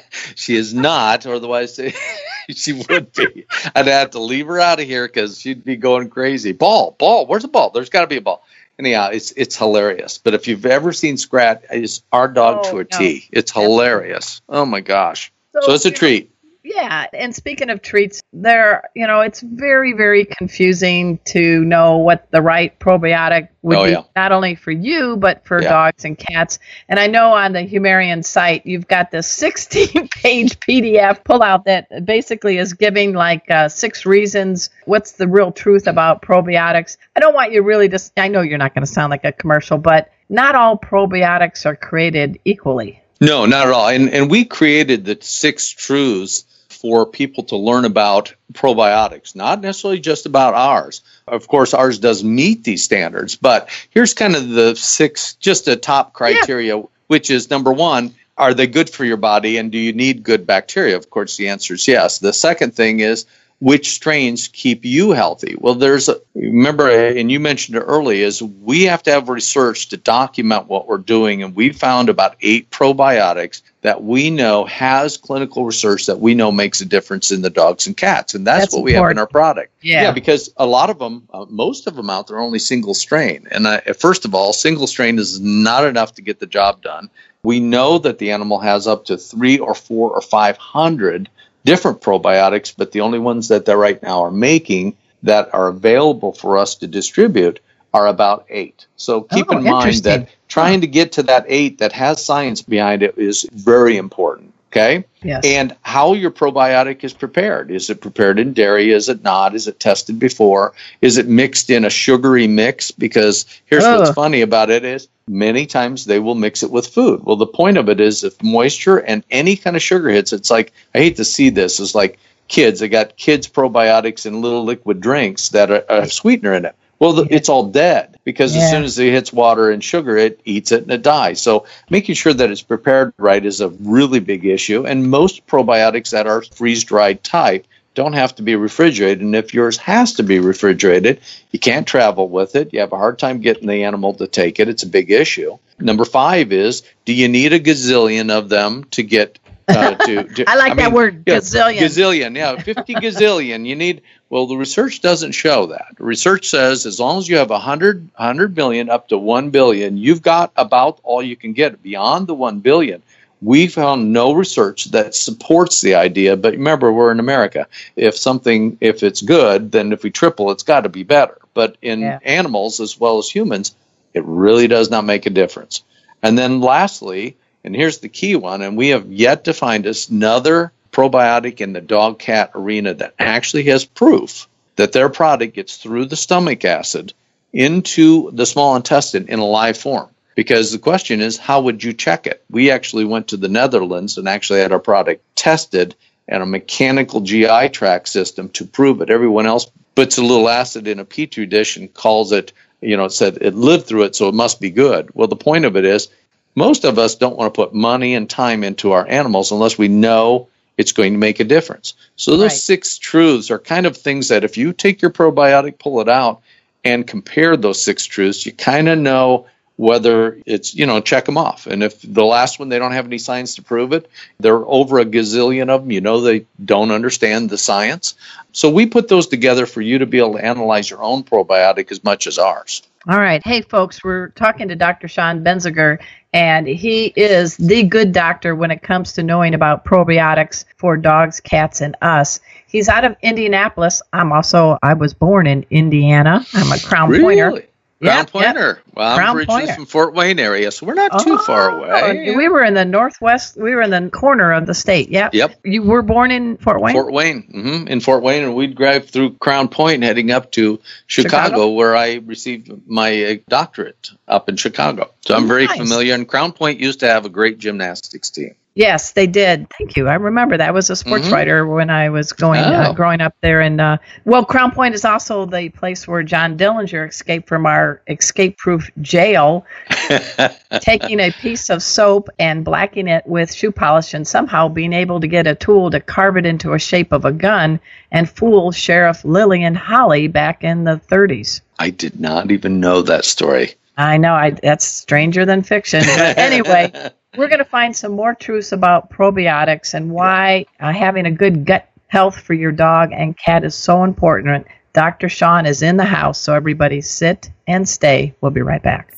she 0.36 0.56
is 0.56 0.74
not, 0.74 1.26
otherwise 1.26 1.78
she 2.50 2.74
would 2.74 3.12
be. 3.12 3.46
I'd 3.76 3.88
have 3.88 4.12
to 4.12 4.20
leave 4.20 4.48
her 4.48 4.60
out 4.62 4.80
of 4.80 4.86
here 4.86 5.06
because 5.06 5.40
she'd 5.42 5.66
be 5.66 5.76
going 5.76 6.10
crazy. 6.10 6.54
Ball, 6.54 6.96
ball, 6.98 7.26
where's 7.26 7.42
the 7.42 7.50
ball? 7.50 7.72
There's 7.72 7.90
got 7.90 8.02
to 8.02 8.08
be 8.08 8.18
a 8.18 8.22
ball. 8.22 8.46
Anyhow, 8.78 9.10
it's 9.12 9.32
it's 9.32 9.56
hilarious. 9.56 10.18
But 10.18 10.34
if 10.34 10.48
you've 10.48 10.66
ever 10.66 10.92
seen 10.92 11.18
Scrat, 11.18 11.66
it's 11.72 12.04
our 12.12 12.28
dog 12.28 12.66
Oh, 12.66 12.72
to 12.72 12.80
a 12.80 12.84
no. 12.84 12.98
T. 12.98 13.28
It's 13.32 13.52
hilarious. 13.52 14.42
Oh 14.50 14.66
my 14.66 14.82
gosh. 14.82 15.32
So 15.54 15.72
it's 15.74 15.86
a 15.86 15.92
treat. 15.92 16.35
Yeah, 16.68 17.06
and 17.14 17.36
speaking 17.36 17.70
of 17.70 17.84
treats, 17.84 18.24
there, 18.34 18.90
you 18.96 19.06
know, 19.06 19.22
it's 19.22 19.40
very, 19.40 19.94
very 19.94 20.26
confusing 20.26 21.20
to 21.26 21.64
know 21.64 21.98
what 21.98 22.28
the 22.32 22.42
right 22.42 22.78
probiotic 22.80 23.50
would 23.62 23.78
Oh, 23.78 23.86
be, 23.86 23.92
yeah. 23.92 24.02
not 24.16 24.32
only 24.32 24.56
for 24.56 24.72
you, 24.72 25.16
but 25.16 25.46
for 25.46 25.62
Yeah. 25.62 25.70
dogs 25.70 26.06
and 26.06 26.18
cats. 26.18 26.58
And 26.90 27.00
I 27.00 27.06
know 27.06 27.34
on 27.34 27.54
the 27.54 27.60
Humarian 27.68 28.26
site, 28.26 28.66
you've 28.66 28.88
got 28.88 29.12
this 29.12 29.28
16 29.28 30.08
page 30.08 30.60
PDF 30.68 31.24
pullout 31.24 31.66
that 31.66 32.04
basically 32.04 32.58
is 32.58 32.74
giving 32.74 33.14
like 33.14 33.50
uh, 33.52 33.70
six 33.70 34.04
reasons 34.08 34.72
what's 34.86 35.12
the 35.12 35.28
real 35.28 35.52
truth 35.52 35.86
about 35.86 36.24
probiotics. 36.24 36.98
I 37.16 37.20
don't 37.20 37.36
want 37.36 37.52
you 37.52 37.62
really 37.62 37.90
to, 37.90 38.00
I 38.18 38.28
know 38.28 38.42
you're 38.42 38.58
not 38.58 38.74
going 38.74 38.86
to 38.86 38.92
sound 38.92 39.12
like 39.12 39.24
a 39.24 39.32
commercial, 39.32 39.78
but 39.78 40.10
not 40.30 40.56
all 40.56 40.80
probiotics 40.80 41.64
are 41.68 41.76
created 41.76 42.40
equally. 42.44 43.04
No, 43.22 43.46
not 43.46 43.68
at 43.68 43.74
all. 43.74 43.88
And 43.88 44.10
and 44.10 44.30
we 44.30 44.44
created 44.44 45.06
the 45.06 45.18
six 45.22 45.70
truths 45.70 46.44
for 46.86 47.08
people 47.08 47.44
to 47.44 47.56
learn 47.56 47.84
about 47.84 48.36
probiotics, 48.54 49.36
not 49.36 49.60
necessarily 49.60 50.00
just 50.00 50.28
about 50.28 50.54
ours. 50.54 51.02
Of 51.28 51.48
course, 51.48 51.74
ours 51.74 51.98
does 51.98 52.24
meet 52.24 52.64
these 52.64 52.84
standards, 52.84 53.36
but 53.36 53.70
here's 53.90 54.14
kind 54.14 54.36
of 54.36 54.50
the 54.50 54.76
six, 54.76 55.34
just 55.34 55.68
a 55.68 55.78
top 55.78 56.14
criteria, 56.14 56.84
which 57.08 57.32
is 57.32 57.50
number 57.50 57.74
one, 57.74 58.14
are 58.38 58.54
they 58.54 58.68
good 58.68 58.88
for 58.88 59.04
your 59.04 59.18
body 59.18 59.58
and 59.58 59.72
do 59.72 59.80
you 59.80 59.94
need 59.94 60.22
good 60.22 60.46
bacteria? 60.46 60.96
Of 60.96 61.10
course, 61.10 61.38
the 61.38 61.48
answer 61.48 61.74
is 61.74 61.88
yes. 61.88 62.20
The 62.20 62.34
second 62.34 62.76
thing 62.76 63.00
is, 63.00 63.26
which 63.60 63.94
strains 63.94 64.48
keep 64.48 64.86
you 64.86 65.10
healthy? 65.12 65.56
Well, 65.58 65.74
there's 65.74 66.08
a, 66.08 66.22
remember, 66.36 66.88
and 66.88 67.32
you 67.32 67.40
mentioned 67.40 67.78
it 67.78 67.82
early, 67.82 68.22
is 68.22 68.44
we 68.44 68.84
have 68.84 69.02
to 69.04 69.12
have 69.12 69.28
research 69.28 69.90
to 69.90 69.98
document 69.98 70.68
what 70.68 70.88
we're 70.88 71.00
doing, 71.00 71.42
and 71.42 71.56
we 71.56 71.72
found 71.72 72.10
about 72.10 72.36
eight 72.42 72.70
probiotics 72.70 73.64
that 73.86 74.04
we 74.04 74.32
know 74.32 74.66
has 74.66 75.16
clinical 75.16 75.64
research 75.64 76.08
that 76.08 76.20
we 76.20 76.34
know 76.34 76.52
makes 76.52 76.82
a 76.82 76.86
difference 76.86 77.30
in 77.30 77.44
the 77.44 77.52
dogs 77.52 77.86
and 77.86 77.96
cats, 77.96 78.34
and 78.34 78.48
that's, 78.48 78.62
That's 78.62 78.74
what 78.74 78.84
we 78.84 78.94
have 78.94 79.12
in 79.12 79.20
our 79.20 79.28
product. 79.28 79.74
Yeah. 79.80 80.12
because 80.12 80.52
a 80.58 80.66
lot 80.66 80.90
of 80.90 80.98
them, 80.98 81.28
uh, 81.32 81.46
most 81.50 81.86
of 81.86 81.96
them 81.96 82.10
out 82.10 82.26
there, 82.26 82.38
are 82.38 82.42
only 82.42 82.58
single 82.58 82.96
strain, 82.96 83.48
and 83.52 83.68
first 83.96 84.26
of 84.26 84.34
all, 84.34 84.54
single 84.54 84.88
strain 84.88 85.20
is 85.20 85.40
not 85.40 85.86
enough 85.86 86.16
to 86.16 86.24
get 86.24 86.40
the 86.40 86.48
job 86.48 86.82
done. 86.82 87.12
We 87.44 87.60
know 87.60 88.00
that 88.00 88.18
the 88.18 88.32
animal 88.32 88.58
has 88.58 88.88
up 88.88 89.06
to 89.06 89.20
three 89.20 89.60
or 89.60 89.76
four 89.76 90.16
or 90.16 90.22
five 90.22 90.58
hundred 90.58 91.30
different 91.64 92.02
probiotics, 92.02 92.74
but 92.76 92.92
the 92.92 93.02
only 93.02 93.20
ones 93.20 93.50
that 93.50 93.66
they're 93.66 93.78
right 93.78 94.02
now 94.02 94.24
are 94.24 94.32
making 94.32 94.98
that 95.22 95.54
are 95.54 95.68
available 95.68 96.34
for 96.34 96.58
us 96.58 96.74
to 96.78 96.88
distribute 96.88 97.60
are 97.96 98.08
about 98.08 98.46
eight. 98.50 98.86
So 98.98 99.22
keep 99.22 99.48
Oh, 99.50 99.58
in 99.58 99.64
mind 99.64 100.04
that 100.04 100.30
trying 100.50 100.82
to 100.82 100.88
get 100.88 101.14
to 101.14 101.24
that 101.24 101.46
eight 101.48 101.78
that 101.80 101.94
has 101.94 102.24
science 102.24 102.62
behind 102.62 103.04
it 103.04 103.18
is 103.18 103.48
very 103.54 103.96
important. 103.96 104.52
Okay. 104.72 105.06
Yes. 105.24 105.46
And 105.46 105.74
how 105.84 106.14
your 106.14 106.32
probiotic 106.32 107.06
is 107.06 107.14
prepared. 107.14 107.72
Is 107.72 107.90
it 107.90 108.02
prepared 108.02 108.38
in 108.40 108.52
dairy? 108.52 108.92
Is 108.92 109.08
it 109.08 109.24
not? 109.24 109.56
Is 109.56 109.70
it 109.70 109.80
tested 109.80 110.20
before? 110.20 110.74
Is 111.02 111.18
it 111.18 111.28
mixed 111.28 111.70
in 111.70 111.86
a 111.86 111.90
sugary 111.90 112.48
mix? 112.48 112.92
Because 112.92 113.46
here's 113.68 113.86
what's 113.86 114.10
oh. 114.10 114.14
funny 114.14 114.42
about 114.42 114.70
it 114.70 114.84
is 114.84 115.08
many 115.30 115.66
times 115.66 116.04
they 116.04 116.20
will 116.20 116.36
mix 116.36 116.62
it 116.62 116.72
with 116.72 116.88
food. 116.88 117.24
Well, 117.24 117.38
the 117.38 117.48
point 117.48 117.78
of 117.78 117.88
it 117.88 118.02
is 118.02 118.26
if 118.26 118.44
moisture 118.44 118.98
and 118.98 119.24
any 119.32 119.56
kind 119.56 119.78
of 119.78 119.82
sugar 119.82 120.10
hits, 120.10 120.34
it's 120.34 120.52
like 120.52 120.74
I 120.94 120.98
hate 120.98 121.16
to 121.18 121.26
see 121.26 121.50
this. 121.50 121.80
It's 121.80 121.96
like 121.96 122.20
kids. 122.50 122.82
They 122.82 122.90
got 122.90 123.16
kids 123.16 123.48
probiotics 123.48 124.26
in 124.26 124.42
little 124.42 124.66
liquid 124.66 125.00
drinks 125.00 125.50
that 125.50 125.72
are, 125.72 125.86
are 125.90 126.08
sweetener 126.08 126.54
in 126.54 126.66
it. 126.66 126.76
Well, 127.00 127.14
the, 127.14 127.28
it's 127.30 127.50
all 127.50 127.64
dead 127.66 128.18
because 128.24 128.56
Yeah. 128.56 128.64
as 128.64 128.72
soon 128.72 128.84
as 128.84 128.98
it 129.00 129.12
hits 129.12 129.34
water 129.34 129.70
and 129.72 129.84
sugar, 129.84 130.18
it 130.18 130.40
eats 130.46 130.72
it 130.72 130.84
and 130.84 130.92
it 130.92 131.02
dies. 131.02 131.42
So 131.42 131.66
making 131.90 132.16
sure 132.16 132.34
that 132.34 132.52
it's 132.52 132.62
prepared 132.62 133.14
right 133.18 133.46
is 133.46 133.62
a 133.62 133.70
really 133.70 134.20
big 134.20 134.46
issue. 134.46 134.86
And 134.86 135.10
most 135.10 135.46
probiotics 135.48 136.12
that 136.12 136.28
are 136.28 136.42
freeze 136.42 136.84
dried 136.84 137.24
type 137.24 137.68
don't 137.96 138.14
have 138.14 138.36
to 138.36 138.44
be 138.44 138.56
refrigerated. 138.56 139.22
And 139.22 139.36
if 139.36 139.54
yours 139.54 139.78
has 139.78 140.14
to 140.14 140.24
be 140.24 140.40
refrigerated, 140.40 141.22
you 141.52 141.60
can't 141.60 141.88
travel 141.88 142.28
with 142.28 142.56
it. 142.56 142.74
You 142.74 142.82
have 142.82 142.92
a 142.92 142.98
hard 142.98 143.18
time 143.20 143.40
getting 143.40 143.68
the 143.68 143.84
animal 143.84 144.14
to 144.16 144.28
take 144.28 144.60
it. 144.60 144.68
It's 144.68 144.84
a 144.84 144.88
big 144.88 145.12
issue. 145.12 145.58
Number 145.80 146.06
five 146.06 146.52
is 146.52 146.84
do 147.06 147.14
you 147.14 147.28
need 147.28 147.54
a 147.54 147.60
gazillion 147.60 148.32
of 148.32 148.50
them 148.50 148.86
to 148.92 149.04
get 149.04 149.40
uh, 149.68 149.96
to, 150.06 150.24
to 150.24 150.50
I 150.50 150.56
like 150.56 150.76
that 150.78 150.92
word, 150.92 151.24
yeah, 151.26 151.38
gazillion. 151.38 151.80
Gazillion, 151.80 152.36
yeah, 152.36 152.56
50 152.62 152.96
gazillion. 152.96 153.66
You 153.66 153.76
need, 153.76 154.02
well, 154.30 154.48
the 154.48 154.56
research 154.56 155.02
doesn't 155.02 155.32
show 155.34 155.68
that. 155.68 155.96
Research 156.00 156.48
says 156.48 156.86
as 156.86 157.00
long 157.00 157.18
as 157.18 157.28
you 157.28 157.38
have 157.38 157.50
100, 157.50 158.10
100 158.16 158.56
million 158.56 158.90
up 158.90 159.10
to 159.10 159.18
1 159.18 159.50
billion, 159.50 159.98
you've 159.98 160.22
got 160.22 160.52
about 160.56 161.00
all 161.04 161.22
you 161.22 161.36
can 161.36 161.54
get. 161.54 161.82
Beyond 161.82 162.28
the 162.28 162.36
1 162.36 162.60
billion, 162.60 163.02
we 163.42 163.68
found 163.68 164.14
no 164.14 164.34
research 164.34 164.86
that 164.86 165.16
supports 165.16 165.82
the 165.82 165.96
idea. 165.96 166.38
But 166.38 166.54
remember, 166.54 166.92
we're 166.92 167.12
in 167.12 167.20
America. 167.20 167.68
If 167.96 168.18
something, 168.18 168.78
if 168.82 169.04
it's 169.04 169.22
good, 169.22 169.72
then 169.72 169.94
if 169.94 170.04
we 170.04 170.12
triple, 170.12 170.52
it's 170.52 170.64
got 170.64 170.82
to 170.82 170.90
be 170.90 171.04
better. 171.04 171.38
But 171.54 171.78
in 171.82 172.02
Yeah. 172.02 172.20
animals 172.24 172.80
as 172.80 173.00
well 173.00 173.18
as 173.20 173.30
humans, 173.30 173.76
it 174.14 174.24
really 174.26 174.68
does 174.68 174.90
not 174.90 175.06
make 175.06 175.26
a 175.26 175.30
difference. 175.30 175.84
And 176.24 176.38
then 176.38 176.62
lastly, 176.62 177.36
and 177.66 177.76
here's 177.76 177.98
the 177.98 178.10
key 178.10 178.36
one, 178.36 178.62
and 178.62 178.78
we 178.78 178.90
have 178.90 179.12
yet 179.12 179.46
to 179.46 179.54
find 179.54 179.88
another 179.88 180.72
probiotic 180.92 181.62
in 181.62 181.74
the 181.74 181.82
dog 181.82 182.20
cat 182.20 182.52
arena 182.54 182.94
that 182.94 183.16
actually 183.18 183.64
has 183.64 183.84
proof 183.84 184.48
that 184.76 184.92
their 184.92 185.10
product 185.10 185.56
gets 185.56 185.78
through 185.78 186.06
the 186.06 186.16
stomach 186.16 186.64
acid 186.64 187.12
into 187.52 188.30
the 188.32 188.46
small 188.46 188.76
intestine 188.76 189.28
in 189.30 189.40
a 189.40 189.46
live 189.46 189.78
form. 189.78 190.10
Because 190.36 190.72
the 190.72 190.80
question 190.80 191.22
is, 191.22 191.38
how 191.38 191.62
would 191.62 191.84
you 191.84 191.94
check 191.94 192.28
it? 192.28 192.44
We 192.52 192.70
actually 192.70 193.06
went 193.06 193.30
to 193.30 193.38
the 193.38 193.50
Netherlands 193.50 194.20
and 194.20 194.30
actually 194.30 194.60
had 194.60 194.72
our 194.72 194.80
product 194.80 195.24
tested 195.36 195.96
and 196.28 196.44
a 196.44 196.46
mechanical 196.46 197.22
GI 197.22 197.70
tract 197.70 198.10
system 198.10 198.50
to 198.50 198.66
prove 198.66 199.02
it. 199.02 199.10
Everyone 199.10 199.48
else 199.48 199.72
puts 199.96 200.20
a 200.20 200.24
little 200.24 200.50
acid 200.50 200.88
in 200.88 201.00
a 201.00 201.06
petri 201.06 201.48
dish 201.48 201.78
and 201.78 201.92
calls 201.92 202.32
it, 202.32 202.54
you 202.82 202.96
know, 202.96 203.06
it 203.06 203.12
said 203.12 203.40
it 203.42 203.56
lived 203.56 203.88
through 203.88 204.04
it, 204.04 204.16
so 204.16 204.30
it 204.30 204.36
must 204.36 204.62
be 204.62 204.70
good. 204.70 205.10
Well, 205.16 205.28
the 205.28 205.36
point 205.36 205.66
of 205.66 205.76
it 205.78 205.86
is, 205.86 206.10
most 206.56 206.86
of 206.86 206.98
us 206.98 207.16
don't 207.16 207.36
want 207.36 207.54
to 207.54 207.58
put 207.58 207.74
money 207.74 208.16
and 208.16 208.30
time 208.30 208.64
into 208.64 208.94
our 208.94 209.08
animals 209.08 209.52
unless 209.52 209.78
we 209.78 209.88
know 209.88 210.48
it's 210.78 210.92
going 210.92 211.14
to 211.14 211.20
make 211.20 211.40
a 211.40 211.44
difference. 211.44 211.94
So 212.16 212.32
those 212.32 212.52
Right. 212.52 212.52
six 212.52 212.98
truths 212.98 213.52
are 213.52 213.60
kind 213.60 213.86
of 213.86 213.98
things 213.98 214.30
that 214.30 214.44
if 214.44 214.58
you 214.58 214.74
take 214.74 215.02
your 215.02 215.12
probiotic, 215.12 215.80
pull 215.80 216.02
it 216.02 216.10
out, 216.10 216.42
and 216.84 217.08
compare 217.08 217.58
those 217.58 217.82
six 217.82 218.06
truths, 218.06 218.46
you 218.46 218.52
kind 218.52 218.88
of 218.88 218.98
know 218.98 219.48
whether 219.78 220.38
it's, 220.46 220.74
you 220.74 220.86
know, 220.86 221.02
check 221.02 221.26
them 221.26 221.38
off. 221.38 221.68
And 221.68 221.84
if 221.84 222.02
the 222.02 222.24
last 222.24 222.60
one, 222.60 222.70
they 222.70 222.80
don't 222.80 222.94
have 222.94 223.06
any 223.06 223.18
science 223.18 223.56
to 223.56 223.62
prove 223.62 223.92
it, 223.92 224.10
there 224.40 224.54
are 224.54 224.66
over 224.66 225.00
a 225.00 225.06
gazillion 225.06 225.70
of 225.70 225.82
them, 225.82 225.92
you 225.92 226.00
know, 226.00 226.22
they 226.22 226.46
don't 226.64 226.92
understand 226.92 227.50
the 227.50 227.58
science. 227.58 228.16
So 228.54 228.70
we 228.70 228.86
put 228.86 229.10
those 229.10 229.28
together 229.28 229.66
for 229.66 229.82
you 229.82 230.00
to 230.00 230.06
be 230.06 230.20
able 230.20 230.34
to 230.34 230.46
analyze 230.46 230.90
your 230.90 231.04
own 231.04 231.24
probiotic 231.24 231.92
as 231.92 232.04
much 232.04 232.26
as 232.26 232.38
ours. 232.38 232.84
All 233.08 233.20
right. 233.20 233.42
Hey, 233.44 233.62
folks, 233.62 234.04
we're 234.04 234.30
talking 234.30 234.70
to 234.70 234.76
Dr. 234.76 235.08
Sean 235.08 235.44
Benzinger, 235.44 236.00
and 236.36 236.68
he 236.68 237.14
is 237.16 237.56
the 237.56 237.84
good 237.84 238.12
doctor 238.12 238.56
when 238.56 238.70
it 238.70 238.82
comes 238.82 239.14
to 239.14 239.24
knowing 239.24 239.54
about 239.54 239.86
probiotics 239.86 240.66
for 240.76 240.98
dogs, 240.98 241.40
cats, 241.40 241.80
and 241.80 241.96
us. 242.02 242.42
He's 242.68 242.90
out 242.90 243.06
of 243.06 243.16
Indianapolis. 243.22 244.02
I'm 244.12 244.34
also, 244.34 244.78
I 244.84 244.96
was 244.96 245.14
born 245.14 245.48
in 245.48 245.66
Indiana. 245.70 246.46
I'm 246.54 246.74
a 246.74 246.80
Crown 246.80 247.10
Pointer. 247.22 247.64
Crown 248.02 248.18
Yep, 248.18 248.26
yep. 248.26 248.30
Pointer. 248.56 248.82
Well, 248.94 249.10
I'm 249.10 249.18
Crown 249.18 249.38
originally 249.38 249.60
Pointer. 249.62 249.74
from 249.76 249.86
Fort 249.86 250.14
Wayne 250.14 250.38
area, 250.40 250.70
so 250.72 250.86
we're 250.86 250.96
not 250.96 251.24
too 251.24 251.38
far 251.38 251.72
Oh, 251.72 251.84
away. 251.84 252.36
We 252.36 252.50
were 252.50 252.64
in 252.64 252.74
the 252.74 252.84
northwest, 252.84 253.56
we 253.56 253.74
were 253.74 253.82
in 253.84 253.90
the 253.90 254.10
corner 254.10 254.52
of 254.52 254.66
the 254.66 254.74
state. 254.74 255.10
Yep. 255.10 255.34
Yep. 255.34 255.60
You 255.64 255.82
were 255.84 256.02
born 256.02 256.30
in 256.30 256.58
Fort 256.58 256.82
Wayne? 256.82 256.94
Fort 256.94 257.14
Wayne, 257.14 257.44
hmm 257.44 257.88
in 257.88 258.02
Fort 258.02 258.22
Wayne, 258.22 258.44
and 258.44 258.54
we'd 258.56 258.76
drive 258.76 259.10
through 259.10 259.36
Crown 259.36 259.70
Point, 259.70 260.04
heading 260.04 260.30
up 260.32 260.52
to 260.52 260.82
Chicago, 261.08 261.46
Chicago? 261.46 261.70
where 261.72 261.96
I 261.96 262.16
received 262.16 262.70
my 262.86 263.24
uh, 263.24 263.36
doctorate 263.48 264.10
up 264.28 264.50
in 264.50 264.58
Chicago. 264.58 265.12
So 265.22 265.34
I'm 265.36 265.48
very 265.48 265.66
Nice. 265.68 265.78
familiar. 265.78 266.14
And 266.16 266.28
Crown 266.28 266.52
Point 266.52 266.82
used 266.82 267.00
to 267.00 267.08
have 267.08 267.26
a 267.26 267.30
great 267.30 267.60
gymnastics 267.60 268.30
team. 268.30 268.56
Yes, 268.78 269.14
they 269.14 269.26
did. 269.26 269.68
Thank 269.78 269.96
you. 269.96 270.10
I 270.10 270.16
remember 270.16 270.58
that 270.58 270.68
I 270.68 270.72
was 270.72 270.90
a 270.90 270.98
sports 270.98 271.30
Mhm. 271.30 271.32
writer 271.32 271.66
when 271.66 271.90
I 271.90 272.10
was 272.10 272.34
going 272.34 272.60
uh, 272.60 272.88
Oh. 272.90 272.94
growing 272.94 273.22
up 273.22 273.34
there. 273.40 273.62
And 273.62 273.80
uh, 273.80 273.98
well, 274.26 274.44
Crown 274.44 274.72
Point 274.72 274.94
is 274.96 275.06
also 275.06 275.46
the 275.46 275.70
place 275.70 276.06
where 276.10 276.24
John 276.24 276.58
Dillinger 276.58 277.08
escaped 277.08 277.48
from 277.48 277.66
our 277.66 278.02
escape-proof 278.10 278.92
jail, 279.02 279.66
taking 280.82 281.22
a 281.22 281.32
piece 281.32 281.70
of 281.70 281.82
soap 281.82 282.28
and 282.38 282.66
blacking 282.66 283.08
it 283.08 283.26
with 283.26 283.54
shoe 283.54 283.72
polish, 283.72 284.14
and 284.14 284.28
somehow 284.28 284.68
being 284.68 284.92
able 284.92 285.22
to 285.22 285.28
get 285.28 285.48
a 285.48 285.56
tool 285.56 285.90
to 285.92 286.02
carve 286.02 286.36
it 286.36 286.46
into 286.46 286.74
a 286.74 286.80
shape 286.80 287.14
of 287.14 287.24
a 287.24 287.32
gun 287.32 287.80
and 288.12 288.30
fool 288.30 288.74
Sheriff 288.74 289.24
Lillian 289.24 289.76
Holley 289.76 290.28
back 290.28 290.66
in 290.66 290.84
the 290.84 291.00
30s. 291.10 291.62
I 291.80 291.92
did 291.92 292.20
not 292.20 292.52
even 292.52 292.82
know 292.82 293.02
that 293.04 293.24
story. 293.24 293.76
I 293.98 294.18
know 294.18 294.34
I 294.34 294.50
that's 294.50 294.86
stranger 294.86 295.46
than 295.46 295.64
fiction. 295.64 296.04
But 296.06 296.38
anyway, 296.38 296.92
we're 297.38 297.48
going 297.48 297.60
to 297.60 297.66
find 297.66 297.96
some 297.96 298.14
more 298.14 298.34
truths 298.34 298.72
about 298.72 299.10
probiotics 299.10 299.94
and 299.94 300.12
why 300.12 300.66
uh, 300.80 300.92
having 300.92 301.26
a 301.26 301.32
good 301.32 301.66
gut 301.66 301.90
health 302.08 302.40
for 302.40 302.54
your 302.54 302.72
dog 302.72 303.12
and 303.12 303.38
cat 303.38 303.64
is 303.64 303.76
so 303.76 304.04
important. 304.04 304.68
Dr. 304.94 305.28
Sean 305.28 305.66
is 305.66 305.82
in 305.82 305.98
the 305.98 306.06
house, 306.06 306.40
so 306.40 306.54
everybody 306.54 307.02
sit 307.02 307.50
and 307.68 307.88
stay. 307.88 308.34
We'll 308.40 308.52
be 308.52 308.62
right 308.62 308.82
back. 308.82 309.12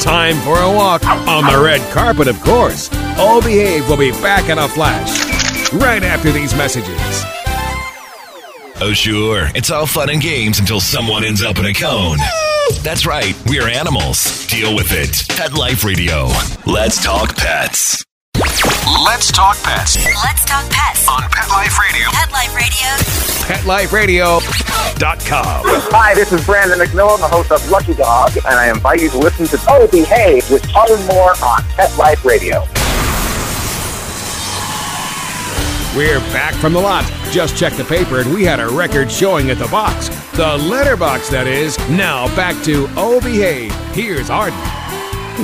Time 0.00 0.36
for 0.36 0.58
a 0.58 0.72
walk 0.72 1.04
on 1.04 1.44
the 1.52 1.60
red 1.62 1.82
carpet, 1.92 2.28
of 2.28 2.40
course. 2.40 2.88
All 3.18 3.42
Behave 3.42 3.88
will 3.88 3.98
be 3.98 4.12
back 4.12 4.48
in 4.48 4.58
a 4.58 4.68
flash 4.68 5.28
right 5.72 6.02
after 6.02 6.30
these 6.30 6.54
messages. 6.54 7.24
Oh, 8.80 8.92
sure. 8.94 9.48
It's 9.54 9.70
all 9.70 9.86
fun 9.86 10.08
and 10.08 10.22
games 10.22 10.60
until 10.60 10.80
someone 10.80 11.24
ends 11.24 11.42
up 11.42 11.58
in 11.58 11.66
a 11.66 11.74
cone. 11.74 12.18
That's 12.82 13.06
right. 13.06 13.34
We 13.48 13.60
are 13.60 13.68
animals. 13.68 14.46
Deal 14.46 14.74
with 14.74 14.92
it. 14.92 15.24
Pet 15.36 15.52
Life 15.54 15.84
Radio. 15.84 16.28
Let's 16.66 17.02
talk 17.02 17.36
pets. 17.36 18.04
Let's 19.04 19.30
talk 19.32 19.56
pets 19.62 19.96
Let's 19.96 20.44
talk 20.44 20.68
pets. 20.70 21.08
on 21.08 21.22
Pet 21.30 21.48
Life 21.48 21.78
Radio. 21.78 22.08
Pet 22.10 22.30
Life 22.32 22.54
Radio. 22.54 22.86
PetLifeRadio.com. 23.48 25.62
Hi, 25.90 26.14
this 26.14 26.32
is 26.32 26.44
Brandon 26.44 26.78
McMillan, 26.78 27.18
the 27.18 27.28
host 27.28 27.50
of 27.50 27.68
Lucky 27.70 27.94
Dog, 27.94 28.36
and 28.36 28.46
I 28.46 28.70
invite 28.70 29.00
you 29.00 29.08
to 29.10 29.18
listen 29.18 29.46
to 29.46 29.58
Oh 29.68 29.86
Behave 29.88 30.48
with 30.50 30.64
Arden 30.76 31.04
Moore 31.06 31.32
on 31.42 31.62
Pet 31.74 31.96
Life 31.96 32.24
Radio. 32.24 32.60
We're 35.96 36.20
back 36.32 36.54
from 36.54 36.74
the 36.74 36.80
lot. 36.80 37.04
Just 37.30 37.58
checked 37.58 37.76
the 37.76 37.84
paper 37.84 38.20
and 38.20 38.32
we 38.32 38.44
had 38.44 38.58
a 38.58 38.68
record 38.68 39.12
showing 39.12 39.50
at 39.50 39.58
the 39.58 39.68
box. 39.68 40.08
The 40.32 40.56
letterbox, 40.56 41.28
that 41.28 41.46
is. 41.46 41.78
Now 41.90 42.34
back 42.34 42.62
to 42.64 42.88
Oh 42.96 43.20
Behave. 43.20 43.74
Here's 43.94 44.30
Arden. 44.30 44.58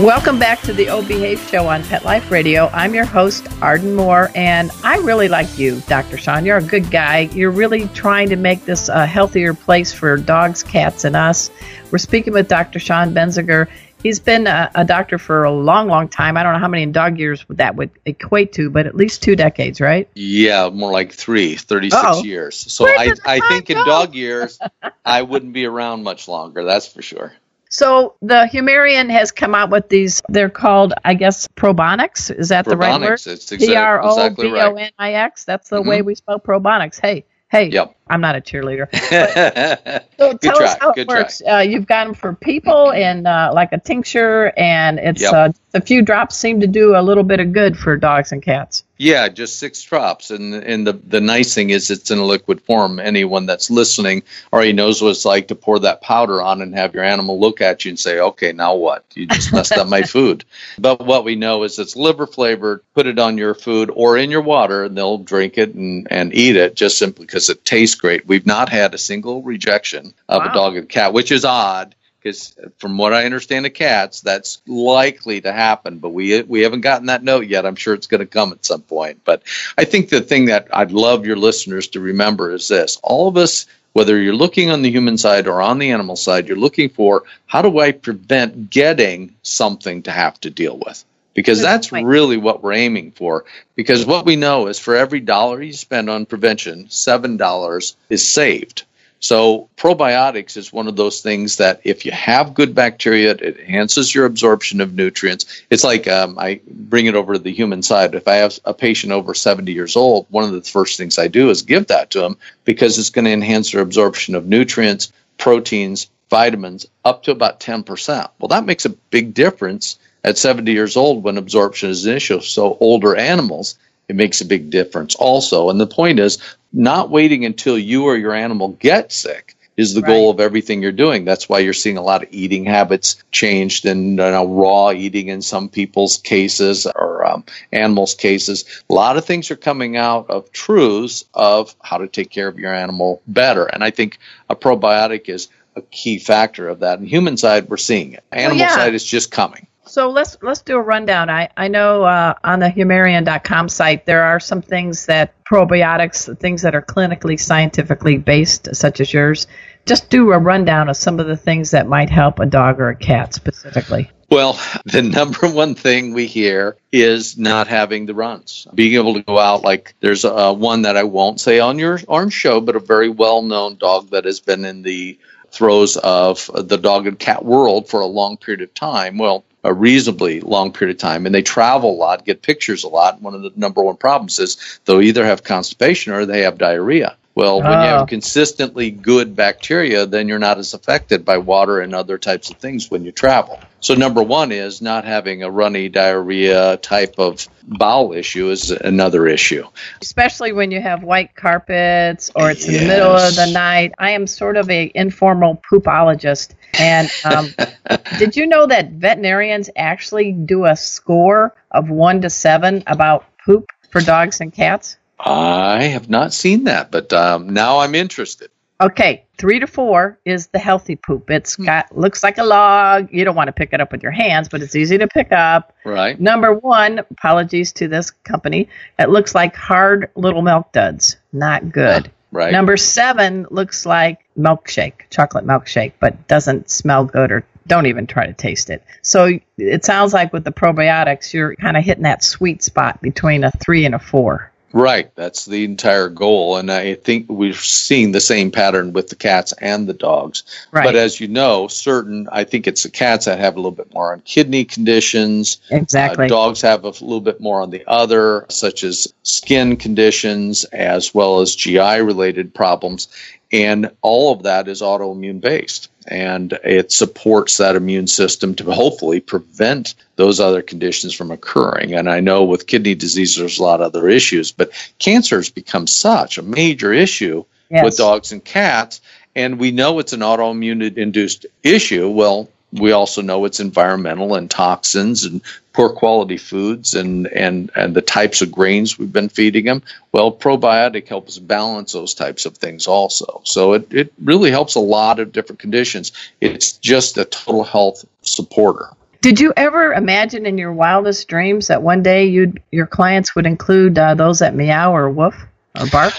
Welcome 0.02 0.40
back 0.40 0.60
to 0.62 0.72
the 0.72 0.88
O 0.88 1.02
Behave 1.06 1.38
Show 1.48 1.68
on 1.68 1.84
Pet 1.84 2.04
Life 2.04 2.30
Radio. 2.30 2.66
I'm 2.72 2.94
your 2.94 3.04
host, 3.04 3.46
Arden 3.62 3.94
Moore, 3.94 4.28
and 4.34 4.72
I 4.82 4.96
really 4.96 5.28
like 5.28 5.56
you, 5.56 5.80
Dr. 5.82 6.16
Sean. 6.16 6.44
You're 6.44 6.56
a 6.56 6.62
good 6.62 6.90
guy. 6.90 7.28
You're 7.32 7.52
really 7.52 7.86
trying 7.88 8.28
to 8.30 8.36
make 8.36 8.64
this 8.64 8.88
a 8.88 9.06
healthier 9.06 9.54
place 9.54 9.92
for 9.92 10.16
dogs, 10.16 10.64
cats, 10.64 11.04
and 11.04 11.14
us. 11.14 11.48
We're 11.92 11.98
speaking 11.98 12.32
with 12.32 12.48
Dr. 12.48 12.80
Sean 12.80 13.14
Benzinger. 13.14 13.68
He's 14.04 14.20
been 14.20 14.46
a, 14.46 14.70
a 14.74 14.84
doctor 14.84 15.16
for 15.18 15.44
a 15.44 15.50
long, 15.50 15.88
long 15.88 16.08
time. 16.08 16.36
I 16.36 16.42
don't 16.42 16.52
know 16.52 16.58
how 16.58 16.68
many 16.68 16.84
dog 16.86 17.18
years 17.18 17.44
that 17.48 17.74
would 17.74 17.90
equate 18.04 18.52
to, 18.52 18.68
but 18.68 18.86
at 18.86 18.94
least 18.94 19.22
two 19.22 19.34
decades, 19.34 19.80
right? 19.80 20.08
Yeah, 20.14 20.68
more 20.68 20.92
like 20.92 21.10
three, 21.12 21.56
36 21.56 21.96
Uh-oh. 22.04 22.22
years. 22.22 22.54
So 22.54 22.84
Where 22.84 22.98
I, 22.98 23.14
I 23.24 23.40
think 23.48 23.70
in 23.70 23.78
dog 23.86 24.14
years, 24.14 24.58
I 25.06 25.22
wouldn't 25.22 25.54
be 25.54 25.64
around 25.64 26.02
much 26.04 26.28
longer. 26.28 26.64
That's 26.64 26.86
for 26.86 27.00
sure. 27.00 27.32
So 27.70 28.14
the 28.20 28.46
Humarian 28.52 29.08
has 29.10 29.32
come 29.32 29.54
out 29.54 29.70
with 29.70 29.88
these. 29.88 30.20
They're 30.28 30.50
called, 30.50 30.92
I 31.04 31.14
guess, 31.14 31.48
Probonix. 31.48 32.30
Is 32.30 32.50
that 32.50 32.66
the 32.66 32.76
right 32.76 33.00
word? 33.00 33.18
Probonix, 33.18 33.26
it's 33.26 33.48
P 33.48 33.54
exact- 33.54 33.76
R 33.78 34.02
O 34.04 34.10
exactly 34.10 34.48
B. 34.50 34.60
O 34.60 34.74
N 34.74 34.90
I 34.98 35.14
X. 35.14 35.44
That's 35.44 35.70
the 35.70 35.82
Mhm. 35.82 35.86
way 35.88 36.02
we 36.02 36.14
spell 36.14 36.38
Probonix. 36.38 37.00
Hey, 37.00 37.24
hey. 37.50 37.70
Yep. 37.70 37.96
I'm 38.08 38.20
not 38.20 38.36
a 38.36 38.40
cheerleader. 38.40 38.88
Good 39.10 40.02
So 40.18 40.36
tell 40.38 40.62
us 40.62 40.74
how 40.80 40.92
it 40.92 41.06
works. 41.06 41.42
Uh, 41.48 41.58
you've 41.58 41.86
got 41.86 42.04
them 42.04 42.14
for 42.14 42.34
people 42.34 42.92
and 42.92 43.26
uh, 43.26 43.50
like 43.54 43.72
a 43.72 43.78
tincture, 43.78 44.52
and 44.56 44.98
it's 44.98 45.22
Yep. 45.22 45.32
uh, 45.32 45.52
a 45.74 45.80
few 45.80 46.02
drops 46.02 46.36
seem 46.36 46.60
to 46.60 46.66
do 46.66 46.96
a 46.96 47.02
little 47.02 47.24
bit 47.24 47.40
of 47.40 47.52
good 47.52 47.76
for 47.76 47.96
dogs 47.96 48.30
and 48.32 48.42
cats. 48.42 48.84
Yeah, 48.96 49.28
just 49.28 49.58
six 49.58 49.82
drops, 49.82 50.30
and 50.30 50.54
and 50.54 50.86
the 50.86 50.92
the 50.92 51.20
nice 51.20 51.52
thing 51.52 51.70
is 51.70 51.90
it's 51.90 52.12
in 52.12 52.18
a 52.18 52.24
liquid 52.24 52.60
form. 52.62 53.00
Anyone 53.00 53.46
that's 53.46 53.68
listening 53.70 54.22
already 54.52 54.72
knows 54.72 55.02
what 55.02 55.10
it's 55.10 55.24
like 55.24 55.48
to 55.48 55.56
pour 55.56 55.80
that 55.80 56.00
powder 56.00 56.40
on 56.40 56.62
and 56.62 56.74
have 56.76 56.94
your 56.94 57.02
animal 57.02 57.40
look 57.40 57.60
at 57.60 57.84
you 57.84 57.88
and 57.90 57.98
say, 57.98 58.20
"Okay, 58.20 58.52
now 58.52 58.76
what? 58.76 59.04
You 59.14 59.26
just 59.26 59.52
messed 59.52 59.72
up 59.72 59.88
my 59.88 60.02
food." 60.14 60.44
But 60.78 61.04
what 61.04 61.24
we 61.24 61.34
know 61.34 61.64
is 61.64 61.80
it's 61.80 61.96
liver 61.96 62.28
flavored. 62.28 62.82
Put 62.94 63.08
it 63.08 63.18
on 63.18 63.36
your 63.36 63.54
food 63.54 63.90
or 63.92 64.16
in 64.16 64.30
your 64.30 64.42
water, 64.42 64.84
and 64.84 64.96
they'll 64.96 65.18
drink 65.18 65.58
it 65.58 65.74
and 65.74 66.06
and 66.08 66.32
eat 66.32 66.54
it 66.54 66.76
just 66.76 66.96
simply 66.96 67.26
because 67.26 67.50
it 67.50 67.64
tastes 67.64 67.93
great. 67.96 68.26
We've 68.26 68.46
not 68.46 68.68
had 68.68 68.94
a 68.94 68.98
single 68.98 69.42
rejection 69.42 70.14
of 70.28 70.42
Wow. 70.42 70.50
a 70.50 70.54
dog 70.54 70.76
and 70.76 70.84
a 70.84 70.88
cat, 70.88 71.12
which 71.12 71.32
is 71.32 71.44
odd. 71.44 71.94
Because 72.22 72.54
from 72.78 72.96
what 72.96 73.12
I 73.12 73.26
understand 73.26 73.66
of 73.66 73.74
cats, 73.74 74.22
that's 74.22 74.62
likely 74.66 75.42
to 75.42 75.52
happen, 75.52 75.98
but 75.98 76.08
we 76.08 76.40
we 76.40 76.62
haven't 76.62 76.80
gotten 76.80 77.08
that 77.08 77.22
note 77.22 77.46
yet. 77.48 77.66
I'm 77.66 77.76
sure 77.76 77.92
it's 77.92 78.06
going 78.06 78.20
to 78.20 78.26
come 78.26 78.52
at 78.52 78.64
some 78.64 78.80
point. 78.80 79.20
But 79.26 79.42
I 79.76 79.84
think 79.84 80.08
the 80.08 80.22
thing 80.22 80.46
that 80.46 80.68
I'd 80.72 80.90
love 80.90 81.26
your 81.26 81.36
listeners 81.36 81.88
to 81.88 82.00
remember 82.00 82.50
is 82.54 82.66
this: 82.66 82.98
all 83.02 83.28
of 83.28 83.36
us, 83.36 83.66
whether 83.92 84.18
you're 84.18 84.34
looking 84.34 84.70
on 84.70 84.80
the 84.80 84.90
human 84.90 85.18
side 85.18 85.46
or 85.46 85.60
on 85.60 85.78
the 85.78 85.90
animal 85.90 86.16
side, 86.16 86.48
you're 86.48 86.56
looking 86.56 86.88
for 86.88 87.24
how 87.44 87.60
do 87.60 87.78
I 87.78 87.92
prevent 87.92 88.70
getting 88.70 89.34
something 89.42 90.04
to 90.04 90.10
have 90.10 90.40
to 90.40 90.50
deal 90.50 90.78
with. 90.78 91.04
Because 91.34 91.60
that's 91.60 91.90
really 91.92 92.36
what 92.36 92.62
we're 92.62 92.74
aiming 92.74 93.10
for. 93.10 93.44
Because 93.74 94.06
what 94.06 94.24
we 94.24 94.36
know 94.36 94.68
is 94.68 94.78
for 94.78 94.94
every 94.94 95.20
dollar 95.20 95.60
you 95.60 95.72
spend 95.72 96.08
on 96.08 96.26
prevention, 96.26 96.88
seven 96.90 97.36
dollars 97.36 97.96
is 98.08 98.26
saved. 98.26 98.84
So 99.24 99.70
probiotics 99.78 100.58
is 100.58 100.70
one 100.70 100.86
of 100.86 100.96
those 100.96 101.22
things 101.22 101.56
that 101.56 101.80
if 101.82 102.04
you 102.04 102.12
have 102.12 102.52
good 102.52 102.74
bacteria, 102.74 103.30
it 103.30 103.58
enhances 103.58 104.14
your 104.14 104.26
absorption 104.26 104.82
of 104.82 104.92
nutrients. 104.92 105.62
It's 105.70 105.82
like 105.82 106.06
um, 106.06 106.38
I 106.38 106.60
bring 106.68 107.06
it 107.06 107.14
over 107.14 107.32
to 107.32 107.38
the 107.38 107.50
human 107.50 107.82
side. 107.82 108.14
If 108.14 108.28
I 108.28 108.34
have 108.34 108.60
a 108.66 108.74
patient 108.74 109.14
over 109.14 109.32
70 109.32 109.72
years 109.72 109.96
old, 109.96 110.26
one 110.28 110.44
of 110.44 110.52
the 110.52 110.60
first 110.60 110.98
things 110.98 111.18
I 111.18 111.28
do 111.28 111.48
is 111.48 111.62
give 111.62 111.86
that 111.86 112.10
to 112.10 112.20
them 112.20 112.36
because 112.66 112.98
it's 112.98 113.08
going 113.08 113.24
to 113.24 113.30
enhance 113.30 113.72
their 113.72 113.80
absorption 113.80 114.34
of 114.34 114.44
nutrients, 114.44 115.10
proteins, 115.38 116.10
vitamins 116.28 116.84
up 117.02 117.22
to 117.22 117.30
about 117.30 117.60
10%. 117.60 118.28
Well, 118.38 118.48
that 118.48 118.66
makes 118.66 118.84
a 118.84 118.90
big 118.90 119.32
difference 119.32 119.98
at 120.24 120.38
70 120.38 120.72
years 120.72 120.96
old 120.96 121.22
when 121.22 121.38
absorption 121.38 121.90
is 121.90 122.06
an 122.06 122.16
issue. 122.16 122.40
So 122.40 122.76
older 122.80 123.14
animals, 123.14 123.78
it 124.08 124.16
makes 124.16 124.40
a 124.40 124.46
big 124.46 124.70
difference 124.70 125.14
also. 125.14 125.70
And 125.70 125.80
the 125.80 125.86
point 125.86 126.18
is 126.18 126.38
not 126.72 127.10
waiting 127.10 127.44
until 127.44 127.78
you 127.78 128.04
or 128.04 128.16
your 128.16 128.34
animal 128.34 128.70
get 128.70 129.12
sick 129.12 129.54
is 129.76 129.92
the 129.92 130.02
goal 130.02 130.30
of 130.30 130.38
everything 130.38 130.82
you're 130.82 130.92
doing. 130.92 131.24
That's 131.24 131.48
why 131.48 131.58
you're 131.58 131.72
seeing 131.72 131.96
a 131.96 132.02
lot 132.02 132.22
of 132.22 132.28
eating 132.30 132.64
habits 132.64 133.16
changed 133.32 133.86
and 133.86 134.10
you 134.10 134.16
know, 134.16 134.46
raw 134.46 134.92
eating 134.92 135.28
in 135.28 135.42
some 135.42 135.68
people's 135.68 136.16
cases 136.18 136.86
or 136.86 137.24
um, 137.26 137.44
animals' 137.72 138.14
cases. 138.14 138.64
A 138.88 138.94
lot 138.94 139.16
of 139.16 139.24
things 139.24 139.50
are 139.50 139.56
coming 139.56 139.96
out 139.96 140.30
of 140.30 140.52
truths 140.52 141.24
of 141.34 141.74
how 141.82 141.98
to 141.98 142.06
take 142.06 142.30
care 142.30 142.46
of 142.46 142.58
your 142.58 142.72
animal 142.72 143.20
better. 143.26 143.64
And 143.64 143.82
I 143.82 143.90
think 143.90 144.18
a 144.48 144.54
probiotic 144.54 145.28
is 145.28 145.48
a 145.74 145.82
key 145.82 146.18
factor 146.20 146.68
of 146.68 146.80
that. 146.80 147.00
And 147.00 147.08
human 147.08 147.36
side, 147.36 147.68
we're 147.68 147.76
seeing 147.76 148.12
it. 148.12 148.22
Animal 148.30 148.58
yeah. 148.58 148.76
side 148.76 148.94
is 148.94 149.04
just 149.04 149.32
coming. 149.32 149.66
So 149.86 150.10
let's 150.10 150.36
let's 150.42 150.62
do 150.62 150.76
a 150.76 150.82
rundown. 150.82 151.30
I 151.30 151.50
I 151.56 151.68
know 151.68 152.04
uh, 152.04 152.34
on 152.42 152.60
the 152.60 152.68
Humarian.com 152.68 153.68
site 153.68 154.06
there 154.06 154.22
are 154.22 154.40
some 154.40 154.62
things 154.62 155.06
that 155.06 155.34
probiotics, 155.44 156.38
things 156.38 156.62
that 156.62 156.74
are 156.74 156.82
clinically 156.82 157.38
scientifically 157.38 158.16
based, 158.16 158.74
such 158.74 159.00
as 159.00 159.12
yours. 159.12 159.46
Just 159.86 160.08
do 160.08 160.32
a 160.32 160.38
rundown 160.38 160.88
of 160.88 160.96
some 160.96 161.20
of 161.20 161.26
the 161.26 161.36
things 161.36 161.72
that 161.72 161.86
might 161.86 162.08
help 162.08 162.38
a 162.38 162.46
dog 162.46 162.80
or 162.80 162.88
a 162.88 162.96
cat 162.96 163.34
specifically. 163.34 164.10
Well, 164.30 164.58
the 164.86 165.02
number 165.02 165.48
one 165.48 165.74
thing 165.74 166.14
we 166.14 166.26
hear 166.26 166.76
is 166.90 167.36
not 167.36 167.68
having 167.68 168.06
the 168.06 168.14
runs. 168.14 168.66
Being 168.74 168.94
able 168.94 169.14
to 169.14 169.22
go 169.22 169.38
out, 169.38 169.62
like 169.62 169.94
there's 170.00 170.24
a, 170.24 170.52
one 170.52 170.82
that 170.82 170.96
I 170.96 171.04
won't 171.04 171.40
say 171.40 171.60
on 171.60 171.78
your 171.78 172.00
on 172.08 172.30
show, 172.30 172.60
but 172.60 172.76
a 172.76 172.80
very 172.80 173.10
well 173.10 173.42
known 173.42 173.76
dog 173.76 174.10
that 174.10 174.24
has 174.24 174.40
been 174.40 174.64
in 174.64 174.82
the 174.82 175.18
throes 175.50 175.96
of 175.96 176.50
the 176.52 176.78
dog 176.78 177.06
and 177.06 177.18
cat 177.18 177.44
world 177.44 177.88
for 177.88 178.00
a 178.00 178.06
long 178.06 178.36
period 178.36 178.62
of 178.62 178.74
time. 178.74 179.18
Well, 179.18 179.44
a 179.64 179.72
reasonably 179.72 180.40
long 180.40 180.72
period 180.72 180.96
of 180.96 181.00
time, 181.00 181.26
and 181.26 181.34
they 181.34 181.42
travel 181.42 181.90
a 181.90 181.96
lot, 181.96 182.24
get 182.24 182.42
pictures 182.42 182.84
a 182.84 182.88
lot. 182.88 183.20
One 183.22 183.34
of 183.34 183.42
the 183.42 183.50
number 183.56 183.82
one 183.82 183.96
problems 183.96 184.38
is 184.38 184.78
they'll 184.84 185.00
either 185.00 185.24
have 185.24 185.42
constipation 185.42 186.12
or 186.12 186.26
they 186.26 186.42
have 186.42 186.58
diarrhea. 186.58 187.16
Well, 187.36 187.60
when 187.60 187.72
you 187.72 187.86
have 187.88 188.02
Oh. 188.02 188.06
consistently 188.06 188.90
good 188.92 189.34
bacteria, 189.34 190.06
then 190.06 190.28
you're 190.28 190.38
not 190.38 190.58
as 190.58 190.72
affected 190.72 191.24
by 191.24 191.38
water 191.38 191.80
and 191.80 191.92
other 191.94 192.16
types 192.16 192.50
of 192.50 192.56
things 192.58 192.90
when 192.90 193.04
you 193.04 193.10
travel. 193.10 193.58
So, 193.80 193.94
number 193.94 194.22
one 194.22 194.52
is 194.52 194.80
not 194.80 195.04
having 195.04 195.42
a 195.42 195.50
runny 195.50 195.88
diarrhea 195.88 196.76
type 196.78 197.16
of 197.18 197.46
bowel 197.64 198.12
issue 198.12 198.50
is 198.50 198.70
another 198.70 199.26
issue. 199.26 199.64
especially 200.00 200.52
when 200.52 200.70
you 200.70 200.80
have 200.80 201.02
white 201.02 201.34
carpets 201.34 202.30
or 202.36 202.50
it's 202.50 202.66
in 202.68 202.74
the 202.74 202.86
middle 202.86 203.10
of 203.16 203.34
the 203.34 203.46
night. 203.46 203.92
I 203.98 204.10
am 204.12 204.26
sort 204.26 204.56
of 204.56 204.70
a 204.70 204.90
informal 204.94 205.60
poopologist, 205.70 206.50
and 206.78 207.10
um, 207.24 207.48
did 208.18 208.36
you 208.36 208.46
know 208.46 208.66
that 208.66 208.90
veterinarians 208.92 209.70
actually 209.76 210.30
do 210.32 210.66
a 210.66 210.76
score 210.76 211.52
of 211.70 211.90
one 211.90 212.20
to 212.22 212.30
seven 212.30 212.84
about 212.86 213.24
poop 213.44 213.66
for 213.90 214.00
dogs 214.00 214.40
and 214.40 214.52
cats? 214.52 214.96
I 215.24 215.84
have 215.84 216.10
not 216.10 216.32
seen 216.32 216.64
that, 216.64 216.90
but 216.90 217.12
um, 217.12 217.50
now 217.50 217.78
I'm 217.78 217.94
interested. 217.94 218.50
Okay, 218.80 219.24
three 219.38 219.60
to 219.60 219.66
four 219.66 220.18
is 220.24 220.48
the 220.48 220.58
healthy 220.58 220.96
poop. 220.96 221.30
It's 221.30 221.56
got 221.56 221.96
looks 221.96 222.22
like 222.22 222.38
a 222.38 222.44
log. 222.44 223.08
You 223.12 223.24
don't 223.24 223.36
want 223.36 223.48
to 223.48 223.52
pick 223.52 223.72
it 223.72 223.80
up 223.80 223.92
with 223.92 224.02
your 224.02 224.12
hands, 224.12 224.48
but 224.48 224.62
it's 224.62 224.74
easy 224.74 224.98
to 224.98 225.06
pick 225.06 225.32
up. 225.32 225.74
Right? 225.84 226.20
Number 226.20 226.52
one, 226.52 226.98
apologies 226.98 227.72
to 227.74 227.88
this 227.88 228.10
company. 228.10 228.68
It 228.98 229.10
looks 229.10 229.34
like 229.34 229.54
hard 229.54 230.10
little 230.16 230.42
milk 230.42 230.72
duds. 230.72 231.16
Not 231.32 231.72
good. 231.72 232.10
Right. 232.32 232.52
Number 232.52 232.76
seven 232.76 233.46
looks 233.50 233.86
like 233.86 234.18
milkshake, 234.36 235.08
chocolate 235.08 235.46
milkshake, 235.46 235.92
but 236.00 236.26
doesn't 236.26 236.68
smell 236.68 237.04
good 237.04 237.30
or 237.30 237.46
don't 237.66 237.86
even 237.86 238.08
try 238.08 238.26
to 238.26 238.32
taste 238.32 238.70
it. 238.70 238.84
So 239.02 239.38
it 239.56 239.84
sounds 239.84 240.12
like 240.12 240.32
with 240.32 240.44
the 240.44 240.52
probiotics, 240.52 241.32
you're 241.32 241.54
kind 241.54 241.76
of 241.76 241.84
hitting 241.84 242.02
that 242.02 242.24
sweet 242.24 242.62
spot 242.62 243.00
between 243.00 243.44
a 243.44 243.52
three 243.52 243.86
and 243.86 243.94
a 243.94 244.00
four. 244.00 244.50
Right. 244.74 245.14
That's 245.14 245.44
the 245.44 245.64
entire 245.64 246.08
goal. 246.08 246.56
And 246.56 246.70
I 246.70 246.94
think 246.94 247.26
we're 247.28 247.54
seeing 247.54 248.10
the 248.10 248.20
same 248.20 248.50
pattern 248.50 248.92
with 248.92 249.08
the 249.08 249.14
cats 249.14 249.52
and 249.60 249.86
the 249.86 249.94
dogs. 249.94 250.42
Right. 250.72 250.84
But 250.84 250.96
as 250.96 251.20
you 251.20 251.28
know, 251.28 251.68
certain, 251.68 252.28
I 252.32 252.42
think 252.42 252.66
it's 252.66 252.82
the 252.82 252.90
cats 252.90 253.26
that 253.26 253.38
have 253.38 253.54
a 253.54 253.60
little 253.60 253.70
bit 253.70 253.94
more 253.94 254.12
on 254.12 254.20
kidney 254.22 254.64
conditions. 254.64 255.58
Exactly. 255.70 256.24
Uh, 256.26 256.28
dogs 256.28 256.60
have 256.62 256.82
a 256.82 256.88
little 256.88 257.20
bit 257.20 257.40
more 257.40 257.62
on 257.62 257.70
the 257.70 257.84
other, 257.86 258.46
such 258.48 258.82
as 258.82 259.14
skin 259.22 259.76
conditions 259.76 260.64
as 260.64 261.14
well 261.14 261.40
as 261.40 261.54
GI 261.54 262.00
related 262.00 262.52
problems. 262.52 263.06
And 263.52 263.92
all 264.02 264.32
of 264.32 264.42
that 264.42 264.66
is 264.66 264.82
autoimmune 264.82 265.40
based. 265.40 265.88
And 266.06 266.52
it 266.64 266.92
supports 266.92 267.56
that 267.56 267.76
immune 267.76 268.06
system 268.06 268.54
to 268.56 268.70
hopefully 268.70 269.20
prevent 269.20 269.94
those 270.16 270.38
other 270.40 270.62
conditions 270.62 271.14
from 271.14 271.30
occurring. 271.30 271.94
And 271.94 272.10
I 272.10 272.20
know 272.20 272.44
with 272.44 272.66
kidney 272.66 272.94
disease, 272.94 273.36
there's 273.36 273.58
a 273.58 273.62
lot 273.62 273.80
of 273.80 273.86
other 273.94 274.08
issues, 274.08 274.52
but 274.52 274.70
cancer 274.98 275.36
has 275.36 275.50
become 275.50 275.86
such 275.86 276.38
a 276.38 276.42
major 276.42 276.92
issue 276.92 277.44
Yes. 277.70 277.84
with 277.84 277.96
dogs 277.96 278.30
and 278.30 278.44
cats. 278.44 279.00
And 279.34 279.58
we 279.58 279.70
know 279.72 279.98
it's 279.98 280.12
an 280.12 280.20
autoimmune 280.20 280.96
induced 280.96 281.46
issue. 281.62 282.08
Well, 282.08 282.48
we 282.74 282.92
also 282.92 283.22
know 283.22 283.44
it's 283.44 283.60
environmental 283.60 284.34
and 284.34 284.50
toxins 284.50 285.24
and 285.24 285.40
poor 285.72 285.90
quality 285.90 286.36
foods 286.36 286.94
and, 286.94 287.26
and, 287.28 287.70
and 287.74 287.94
the 287.94 288.02
types 288.02 288.42
of 288.42 288.50
grains 288.50 288.98
we've 288.98 289.12
been 289.12 289.28
feeding 289.28 289.64
them. 289.64 289.82
Well, 290.12 290.32
probiotic 290.32 291.08
helps 291.08 291.38
balance 291.38 291.92
those 291.92 292.14
types 292.14 292.46
of 292.46 292.56
things 292.56 292.86
also. 292.86 293.40
So 293.44 293.74
it, 293.74 293.92
it 293.92 294.12
really 294.22 294.50
helps 294.50 294.74
a 294.74 294.80
lot 294.80 295.20
of 295.20 295.32
different 295.32 295.60
conditions. 295.60 296.12
It's 296.40 296.72
just 296.72 297.16
a 297.18 297.24
total 297.24 297.64
health 297.64 298.04
supporter. 298.22 298.88
Did 299.20 299.40
you 299.40 299.52
ever 299.56 299.94
imagine 299.94 300.44
in 300.44 300.58
your 300.58 300.72
wildest 300.72 301.28
dreams 301.28 301.68
that 301.68 301.82
one 301.82 302.02
day 302.02 302.26
you'd 302.26 302.62
your 302.70 302.86
clients 302.86 303.34
would 303.34 303.46
include 303.46 303.98
uh, 303.98 304.14
those 304.14 304.40
that 304.40 304.54
meow 304.54 304.94
or 304.94 305.08
woof 305.08 305.34
or 305.80 305.86
bark? 305.86 306.12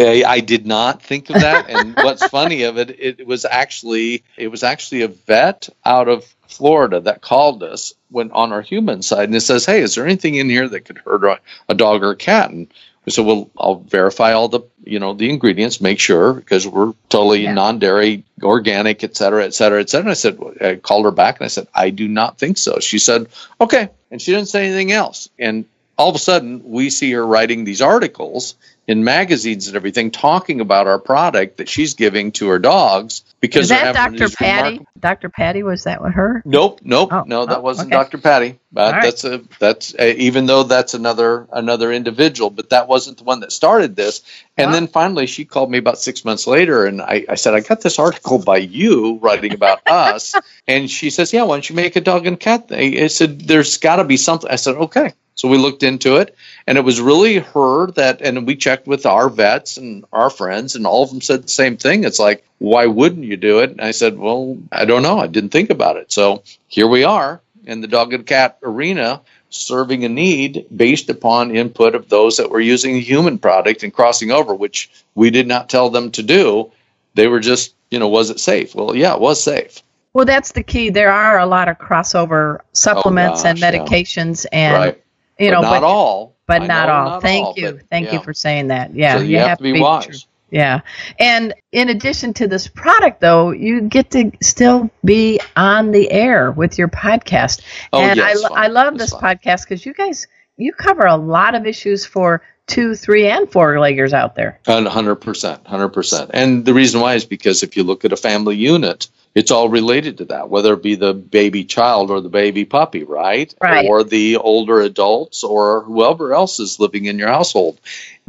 I, 0.00 0.24
I 0.26 0.40
did 0.40 0.66
not 0.66 1.02
think 1.02 1.30
of 1.30 1.40
that, 1.40 1.68
and 1.68 1.94
what's 2.02 2.24
funny 2.28 2.64
of 2.64 2.78
it, 2.78 2.96
it 2.98 3.26
was 3.26 3.44
actually 3.44 4.22
it 4.36 4.48
was 4.48 4.62
actually 4.62 5.02
a 5.02 5.08
vet 5.08 5.68
out 5.84 6.08
of 6.08 6.24
Florida 6.48 7.00
that 7.00 7.22
called 7.22 7.62
us 7.62 7.94
when 8.10 8.30
on 8.32 8.52
our 8.52 8.62
human 8.62 9.02
side, 9.02 9.24
and 9.24 9.34
it 9.36 9.40
says, 9.42 9.64
"Hey, 9.64 9.80
is 9.80 9.94
there 9.94 10.04
anything 10.04 10.34
in 10.34 10.48
here 10.48 10.68
that 10.68 10.84
could 10.84 10.98
hurt 10.98 11.24
a, 11.24 11.38
a 11.68 11.74
dog 11.74 12.02
or 12.02 12.10
a 12.10 12.16
cat?" 12.16 12.50
And 12.50 12.66
we 13.04 13.12
said, 13.12 13.24
"Well, 13.26 13.50
I'll 13.58 13.76
verify 13.76 14.32
all 14.32 14.48
the 14.48 14.60
you 14.84 14.98
know 14.98 15.14
the 15.14 15.30
ingredients, 15.30 15.80
make 15.80 16.00
sure 16.00 16.32
because 16.34 16.66
we're 16.66 16.92
totally 17.08 17.44
Yeah. 17.44 17.54
non-dairy, 17.54 18.24
organic, 18.42 19.04
et 19.04 19.16
cetera, 19.16 19.44
et 19.44 19.54
cetera, 19.54 19.80
et 19.80 19.88
cetera." 19.90 20.04
And 20.04 20.10
I 20.10 20.14
said, 20.14 20.38
I 20.60 20.76
called 20.76 21.04
her 21.04 21.10
back 21.10 21.38
and 21.38 21.44
I 21.44 21.48
said, 21.48 21.68
"I 21.74 21.90
do 21.90 22.08
not 22.08 22.38
think 22.38 22.58
so." 22.58 22.78
She 22.80 22.98
said, 22.98 23.28
"Okay," 23.60 23.88
and 24.10 24.20
she 24.20 24.32
didn't 24.32 24.48
say 24.48 24.66
anything 24.66 24.92
else, 24.92 25.28
and 25.38 25.64
all 25.98 26.08
of 26.08 26.16
a 26.16 26.18
sudden 26.18 26.62
we 26.64 26.90
see 26.90 27.12
her 27.12 27.26
writing 27.26 27.64
these 27.64 27.82
articles 27.82 28.54
in 28.88 29.04
magazines 29.04 29.68
and 29.68 29.76
everything 29.76 30.10
talking 30.10 30.60
about 30.60 30.86
our 30.88 30.98
product 30.98 31.58
that 31.58 31.68
she's 31.68 31.94
giving 31.94 32.32
to 32.32 32.48
her 32.48 32.58
dogs 32.58 33.22
because 33.40 33.62
Is 33.62 33.68
that 33.70 33.94
Dr. 33.94 34.28
Patty? 34.28 34.62
remarkable- 34.78 34.86
Dr. 34.98 35.28
Patty 35.30 35.62
was 35.62 35.84
that 35.84 36.02
with 36.02 36.14
her? 36.14 36.42
Nope, 36.44 36.80
nope, 36.84 37.10
Oh, 37.12 37.22
no, 37.26 37.46
that 37.46 37.58
oh, 37.58 37.60
wasn't 37.60 37.92
okay. 37.92 38.02
Dr. 38.04 38.18
Patty. 38.18 38.58
But 38.72 38.86
All 38.86 38.92
right. 38.92 39.02
that's 39.02 39.24
a 39.24 39.42
that's 39.58 39.94
a, 39.98 40.16
even 40.16 40.46
though 40.46 40.62
that's 40.62 40.94
another 40.94 41.46
another 41.52 41.92
individual, 41.92 42.50
but 42.50 42.70
that 42.70 42.88
wasn't 42.88 43.18
the 43.18 43.24
one 43.24 43.40
that 43.40 43.52
started 43.52 43.96
this. 43.96 44.22
And 44.56 44.68
Wow. 44.68 44.72
then 44.72 44.86
finally, 44.88 45.26
she 45.26 45.44
called 45.44 45.70
me 45.70 45.78
about 45.78 45.98
six 45.98 46.24
months 46.24 46.46
later, 46.46 46.86
and 46.86 47.02
I, 47.02 47.24
I 47.28 47.34
said, 47.34 47.54
I 47.54 47.60
got 47.60 47.82
this 47.82 47.98
article 47.98 48.38
by 48.38 48.56
you 48.58 49.18
writing 49.18 49.52
about 49.52 49.80
us, 49.86 50.34
and 50.66 50.90
she 50.90 51.10
says, 51.10 51.32
Yeah, 51.32 51.42
why 51.42 51.56
don't 51.56 51.68
you 51.68 51.76
make 51.76 51.96
a 51.96 52.00
dog 52.00 52.26
and 52.26 52.38
cat 52.40 52.68
thing? 52.68 52.98
I 52.98 53.08
said, 53.08 53.40
There's 53.42 53.76
got 53.78 53.96
to 53.96 54.04
be 54.04 54.16
something. 54.16 54.50
I 54.50 54.56
said, 54.56 54.76
Okay. 54.76 55.12
So 55.34 55.48
we 55.48 55.58
looked 55.58 55.82
into 55.82 56.16
it, 56.16 56.36
and 56.66 56.76
it 56.76 56.84
was 56.84 57.00
really 57.00 57.38
her 57.38 57.90
that, 57.92 58.20
and 58.20 58.46
we 58.46 58.54
checked 58.54 58.86
with 58.86 59.06
our 59.06 59.28
vets 59.28 59.76
and 59.76 60.04
our 60.12 60.30
friends, 60.30 60.76
and 60.76 60.86
all 60.86 61.02
of 61.02 61.10
them 61.10 61.20
said 61.20 61.42
the 61.42 61.48
same 61.48 61.76
thing. 61.76 62.04
It's 62.04 62.18
like, 62.18 62.44
why 62.58 62.86
wouldn't 62.86 63.24
you 63.24 63.36
do 63.36 63.60
it? 63.60 63.70
And 63.70 63.80
I 63.80 63.92
said, 63.92 64.18
well, 64.18 64.58
I 64.70 64.84
don't 64.84 65.02
know. 65.02 65.18
I 65.18 65.26
didn't 65.26 65.50
think 65.50 65.70
about 65.70 65.96
it. 65.96 66.12
So 66.12 66.42
here 66.68 66.86
we 66.86 67.04
are 67.04 67.40
in 67.64 67.80
the 67.80 67.88
dog 67.88 68.12
and 68.12 68.26
cat 68.26 68.58
arena 68.62 69.20
serving 69.50 70.04
a 70.04 70.08
need 70.08 70.66
based 70.74 71.10
upon 71.10 71.54
input 71.54 71.94
of 71.94 72.08
those 72.08 72.36
that 72.36 72.50
were 72.50 72.60
using 72.60 72.94
the 72.94 73.00
human 73.00 73.38
product 73.38 73.82
and 73.82 73.92
crossing 73.92 74.30
over, 74.30 74.54
which 74.54 74.90
we 75.14 75.30
did 75.30 75.46
not 75.46 75.68
tell 75.68 75.90
them 75.90 76.10
to 76.12 76.22
do. 76.22 76.70
They 77.14 77.26
were 77.26 77.40
just, 77.40 77.74
you 77.90 77.98
know, 77.98 78.08
was 78.08 78.30
it 78.30 78.40
safe? 78.40 78.74
Well, 78.74 78.96
yeah, 78.96 79.14
it 79.14 79.20
was 79.20 79.42
safe. 79.42 79.82
Well, 80.14 80.24
that's 80.24 80.52
the 80.52 80.62
key. 80.62 80.90
There 80.90 81.12
are 81.12 81.38
a 81.38 81.46
lot 81.46 81.68
of 81.68 81.78
crossover 81.78 82.60
supplements 82.72 83.44
oh, 83.44 83.48
and 83.48 83.58
Oh, 83.58 83.60
gosh, 83.60 83.74
yeah. 83.74 83.84
medications, 83.84 84.46
and 84.52 84.74
right. 84.74 85.02
You 85.42 85.50
know, 85.50 85.60
but 85.60 85.70
not 85.70 85.80
but, 85.80 85.86
all. 85.86 86.36
but 86.46 86.62
I 86.62 86.66
not 86.66 86.88
know 86.88 87.12
all. 87.12 87.20
Thank 87.20 87.46
all, 87.46 87.54
you, 87.56 87.72
but 87.72 87.88
thank 87.90 88.06
yeah. 88.06 88.14
you 88.14 88.22
for 88.22 88.32
saying 88.34 88.68
that. 88.68 88.94
Yeah, 88.94 89.18
So 89.18 89.24
you, 89.24 89.38
have, 89.38 89.58
to 89.58 89.62
be, 89.64 89.80
wise. 89.80 90.06
true. 90.06 90.18
Yeah. 90.50 90.80
And 91.18 91.54
in 91.72 91.88
addition 91.88 92.34
to 92.34 92.46
this 92.46 92.68
product, 92.68 93.20
though, 93.20 93.52
you 93.52 93.80
get 93.80 94.10
to 94.10 94.32
still 94.42 94.90
be 95.02 95.40
on 95.56 95.92
the 95.92 96.10
air 96.10 96.52
with 96.52 96.76
your 96.78 96.88
podcast. 96.88 97.62
Oh, 97.92 98.02
and 98.02 98.18
yeah, 98.18 98.24
I, 98.26 98.30
it's 98.32 98.42
lo- 98.42 98.48
fun. 98.50 98.58
I 98.58 98.66
love 98.66 98.94
It's 98.94 99.04
this 99.04 99.10
fun. 99.12 99.22
podcast 99.22 99.64
because 99.64 99.86
you 99.86 99.94
guys, 99.94 100.26
you 100.58 100.74
cover 100.74 101.06
a 101.06 101.16
lot 101.16 101.54
of 101.54 101.66
issues 101.66 102.04
for 102.04 102.42
two, 102.66 102.94
three, 102.94 103.28
and 103.28 103.50
four 103.50 103.74
leggers 103.76 104.12
out 104.12 104.34
there. 104.34 104.60
And 104.66 104.86
100%, 104.86 105.18
100%. 105.64 106.30
And 106.34 106.64
the 106.66 106.74
reason 106.74 107.00
why 107.00 107.14
is 107.14 107.24
because 107.24 107.62
if 107.62 107.76
you 107.76 107.82
look 107.82 108.04
at 108.04 108.12
a 108.12 108.16
family 108.16 108.56
unit, 108.56 109.08
it's 109.34 109.50
all 109.50 109.68
related 109.68 110.18
to 110.18 110.26
that, 110.26 110.50
whether 110.50 110.74
it 110.74 110.82
be 110.82 110.94
the 110.94 111.14
baby 111.14 111.64
child 111.64 112.10
or 112.10 112.20
the 112.20 112.28
baby 112.28 112.64
puppy, 112.64 113.02
right? 113.04 113.54
Right. 113.60 113.88
Or 113.88 114.04
the 114.04 114.36
older 114.36 114.80
adults 114.80 115.42
or 115.42 115.82
whoever 115.82 116.34
else 116.34 116.60
is 116.60 116.78
living 116.78 117.06
in 117.06 117.18
your 117.18 117.28
household. 117.28 117.80